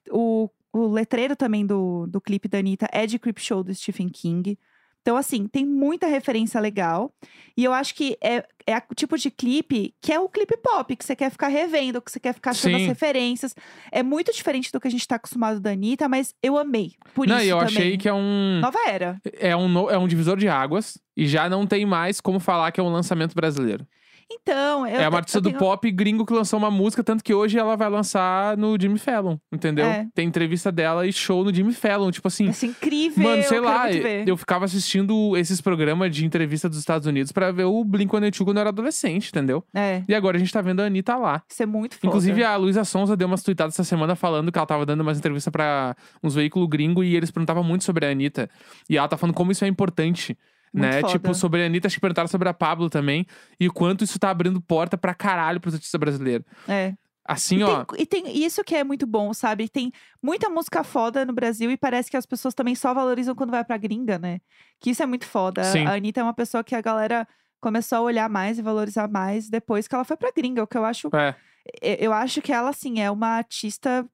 O, 0.10 0.50
o 0.74 0.88
letreiro 0.88 1.36
também 1.36 1.66
do, 1.66 2.08
do 2.08 2.20
clipe 2.20 2.48
da 2.48 2.58
Anitta 2.58 2.88
é 2.92 3.06
de 3.06 3.20
Creep 3.20 3.40
Show 3.40 3.64
do 3.64 3.74
Stephen 3.74 4.10
King. 4.10 4.58
Então, 5.06 5.18
assim, 5.18 5.46
tem 5.46 5.64
muita 5.64 6.08
referência 6.08 6.60
legal. 6.60 7.14
E 7.56 7.64
eu 7.64 7.72
acho 7.72 7.94
que 7.94 8.18
é, 8.20 8.44
é 8.66 8.76
o 8.90 8.96
tipo 8.96 9.16
de 9.20 9.30
clipe 9.30 9.94
que 10.02 10.12
é 10.12 10.20
o 10.20 10.28
clipe 10.28 10.58
pop, 10.58 10.96
que 10.96 11.06
você 11.06 11.16
quer 11.16 11.30
ficar 11.30 11.48
revendo, 11.48 12.02
que 12.02 12.12
você 12.12 12.20
quer 12.20 12.34
ficar 12.34 12.50
achando 12.50 12.76
as 12.76 12.82
Sim. 12.82 12.88
referências. 12.88 13.54
É 13.92 14.02
muito 14.02 14.34
diferente 14.34 14.72
do 14.72 14.80
que 14.80 14.88
a 14.88 14.92
gente 14.92 15.08
tá 15.08 15.18
acostumado 15.18 15.60
da 15.60 15.70
Anitta, 15.70 16.10
mas 16.10 16.34
eu 16.42 16.58
amei. 16.58 16.94
Por 17.14 17.28
Não, 17.28 17.38
isso 17.38 17.46
eu 17.46 17.60
também. 17.60 17.76
achei 17.76 17.98
que 17.98 18.10
é 18.10 18.14
um. 18.16 18.60
Nova 18.60 18.80
era. 18.88 19.22
É 19.38 19.56
um, 19.56 19.92
é 19.92 19.98
um 20.00 20.08
divisor 20.08 20.38
de 20.38 20.48
águas. 20.48 20.98
E 21.16 21.28
já 21.28 21.48
não 21.48 21.68
tem 21.68 21.86
mais 21.86 22.20
como 22.20 22.40
falar 22.40 22.72
que 22.72 22.80
é 22.80 22.84
um 22.84 22.90
lançamento 22.92 23.36
brasileiro. 23.36 23.86
Então, 24.32 24.88
eu 24.88 25.00
é 25.00 25.08
uma 25.08 25.18
artista 25.20 25.38
eu 25.38 25.42
do 25.42 25.50
tenho- 25.50 25.60
pop 25.60 25.92
gringo 25.92 26.26
que 26.26 26.34
lançou 26.34 26.58
uma 26.58 26.72
música, 26.72 27.04
tanto 27.04 27.24
que 27.24 27.34
hoje 27.34 27.58
ela 27.60 27.76
vai 27.78 27.90
lançar 27.90 28.58
no 28.58 28.76
Jimmy 28.80 28.98
Fallon, 28.98 29.38
entendeu? 29.54 29.86
É. 29.86 30.08
Tem 30.16 30.28
entrevista 30.28 30.72
dela 30.72 31.06
e 31.06 31.14
show 31.14 31.44
no 31.44 31.54
Jimmy 31.54 31.74
Fallon. 31.74 32.10
Tipo 32.12 32.28
assim, 32.28 32.50
Isso 32.50 32.66
é 32.66 32.70
incrível. 32.70 33.24
Mano, 33.24 33.44
sei 33.44 33.60
eu 33.60 33.64
lá, 33.64 33.92
eu 33.92 34.36
ficava 34.36 34.66
assistindo 34.66 35.38
esses 35.38 35.62
programas 35.62 36.12
de 36.16 36.26
entrevista 36.26 36.68
dos 36.68 36.80
Estados 36.80 37.08
Unidos 37.08 37.32
pra 37.32 37.52
ver 37.52 37.66
o 37.66 37.84
Blink-182 37.86 38.44
quando 38.44 38.58
eu 38.58 38.62
era 38.62 38.70
adolescente, 38.70 39.30
entendeu? 39.30 39.64
É, 39.74 40.04
E 40.08 40.16
agora 40.16 40.38
a 40.38 40.40
gente 40.40 40.52
tá 40.52 40.62
vendo 40.62 40.80
a 40.82 40.86
Anitta 40.86 41.16
lá. 41.16 41.44
isso 41.50 41.62
é 41.62 41.66
muito 41.66 41.96
foda. 41.96 42.08
Inclusive, 42.08 42.44
a 42.44 42.56
Luísa 42.56 42.84
Sonza 42.84 43.16
deu 43.16 43.28
umas 43.28 43.44
tweetadas 43.44 43.76
essa 43.76 43.84
semana 43.84 44.16
falando 44.16 44.52
que 44.52 44.58
ela 44.58 44.66
tava 44.68 44.86
dando 44.86 45.02
umas 45.02 45.18
entrevistas 45.20 45.52
pra 45.52 45.96
uns 46.24 46.34
veículos 46.34 46.68
gringos 46.68 47.06
e 47.06 47.16
eles 47.16 47.30
perguntavam 47.30 47.64
muito 47.64 47.84
sobre 47.84 48.06
a 48.06 48.10
Anitta. 48.10 48.50
E 48.90 48.98
ela 48.98 49.08
tá 49.08 49.18
falando 49.18 49.36
como 49.36 49.52
isso 49.52 49.64
é 49.64 49.68
importante. 49.68 50.38
Muito 50.76 50.92
né? 50.94 51.02
foda. 51.02 51.14
Tipo, 51.14 51.34
sobre 51.34 51.64
a 51.64 51.66
Anitta, 51.66 51.88
acho 51.88 51.96
que 51.96 52.02
perguntaram 52.02 52.28
sobre 52.28 52.50
a 52.50 52.54
Pablo 52.54 52.90
também. 52.90 53.26
E 53.60 53.68
o 53.68 53.74
quanto 53.74 54.04
isso 54.04 54.20
tá 54.20 54.30
abrindo 54.30 54.62
porta 54.62 54.98
pra 54.98 55.14
caralho 55.14 55.60
pros 55.60 55.74
artistas 55.74 56.00
brasileiros. 56.00 56.46
É. 56.68 56.94
Assim, 57.28 57.58
E 57.58 57.64
ó. 57.64 57.84
tem, 57.86 58.02
e 58.02 58.06
tem 58.06 58.46
isso 58.46 58.64
que 58.64 58.76
é 58.76 58.84
muito 58.84 59.08
bom, 59.08 59.34
sabe? 59.34 59.68
Tem 59.68 59.92
muita 60.22 60.48
música 60.48 60.84
foda 60.84 61.26
no 61.26 61.34
Brasil 61.34 61.72
e 61.72 61.78
parece 61.78 62.12
que 62.12 62.18
as 62.18 62.26
pessoas 62.26 62.54
também 62.54 62.76
só 62.76 62.94
valorizam 62.94 63.34
quando 63.34 63.50
vai 63.50 63.64
pra 63.66 63.78
gringa, 63.78 64.20
né? 64.20 64.40
Que 64.80 64.92
isso 64.92 65.02
é 65.02 65.08
muito 65.08 65.26
foda. 65.26 65.64
Sim. 65.64 65.88
A 65.88 65.94
Anitta 65.96 66.20
é 66.20 66.24
uma 66.24 66.36
pessoa 66.36 66.64
que 66.64 66.76
a 66.76 66.82
galera 66.82 67.28
começou 67.60 67.98
a 67.98 68.02
olhar 68.02 68.30
mais 68.30 68.60
e 68.60 68.62
valorizar 68.62 69.08
mais 69.08 69.50
depois 69.50 69.88
que 69.88 69.96
ela 69.96 70.04
foi 70.04 70.16
pra 70.16 70.32
gringa. 70.32 70.62
O 70.62 70.68
que 70.68 70.78
eu 70.78 70.86
acho. 70.86 71.10
É. 71.16 71.36
Eu 71.82 72.14
acho 72.14 72.44
que 72.44 72.54
ela, 72.54 72.70
assim, 72.70 73.00
é 73.00 73.10
uma 73.10 73.30
artista 73.30 74.06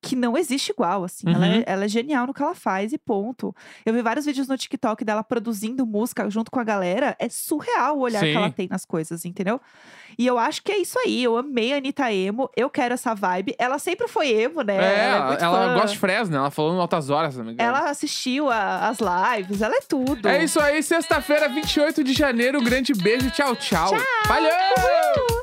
que 0.00 0.14
não 0.14 0.36
existe 0.36 0.70
igual, 0.70 1.04
assim. 1.04 1.28
Ela, 1.28 1.46
Uhum. 1.46 1.52
é, 1.54 1.64
ela 1.66 1.84
é 1.84 1.88
genial 1.88 2.26
no 2.26 2.32
que 2.32 2.42
ela 2.42 2.54
faz 2.54 2.92
e 2.92 2.98
ponto. 2.98 3.54
Eu 3.84 3.92
vi 3.92 4.00
vários 4.00 4.26
vídeos 4.26 4.46
no 4.46 4.56
TikTok 4.56 5.04
dela 5.04 5.24
produzindo 5.24 5.84
música 5.84 6.28
junto 6.30 6.50
com 6.50 6.60
a 6.60 6.64
galera. 6.64 7.16
É 7.18 7.28
surreal 7.28 7.96
o 7.98 8.00
olhar 8.00 8.20
que 8.22 8.32
ela 8.32 8.46
Sim. 8.46 8.52
tem 8.52 8.68
nas 8.68 8.84
coisas, 8.84 9.24
entendeu? 9.24 9.60
E 10.16 10.26
eu 10.26 10.38
acho 10.38 10.62
que 10.62 10.72
é 10.72 10.78
isso 10.78 10.98
aí. 11.00 11.22
Eu 11.22 11.36
amei 11.36 11.72
a 11.72 11.76
Anitta 11.76 12.12
emo. 12.12 12.48
Eu 12.56 12.70
quero 12.70 12.94
essa 12.94 13.14
vibe. 13.14 13.54
Ela 13.58 13.78
sempre 13.78 14.08
foi 14.08 14.28
emo, 14.28 14.62
né? 14.62 14.76
É, 14.76 15.04
ela, 15.10 15.34
é 15.34 15.42
ela, 15.42 15.62
ela 15.64 15.74
gosta 15.74 15.88
de 15.92 15.98
Fresno, 15.98 16.36
ela 16.36 16.50
falou 16.50 16.74
em 16.76 16.80
altas 16.80 17.10
horas, 17.10 17.32
se 17.34 17.38
não 17.38 17.46
me 17.46 17.52
engano. 17.52 17.68
Ela 17.68 17.90
assistiu 17.90 18.50
a- 18.50 18.88
as 18.88 18.98
lives. 19.00 19.60
Ela 19.62 19.74
é 19.76 19.80
tudo. 19.80 20.28
É 20.28 20.42
isso 20.44 20.60
aí, 20.60 20.82
sexta-feira, 20.82 21.48
28 21.48 22.02
de 22.04 22.12
janeiro. 22.12 22.58
Um 22.60 22.64
grande 22.64 22.92
beijo, 22.94 23.30
tchau, 23.30 23.54
tchau. 23.56 23.90
Valeu! 24.26 24.50
Uhul! 24.50 25.37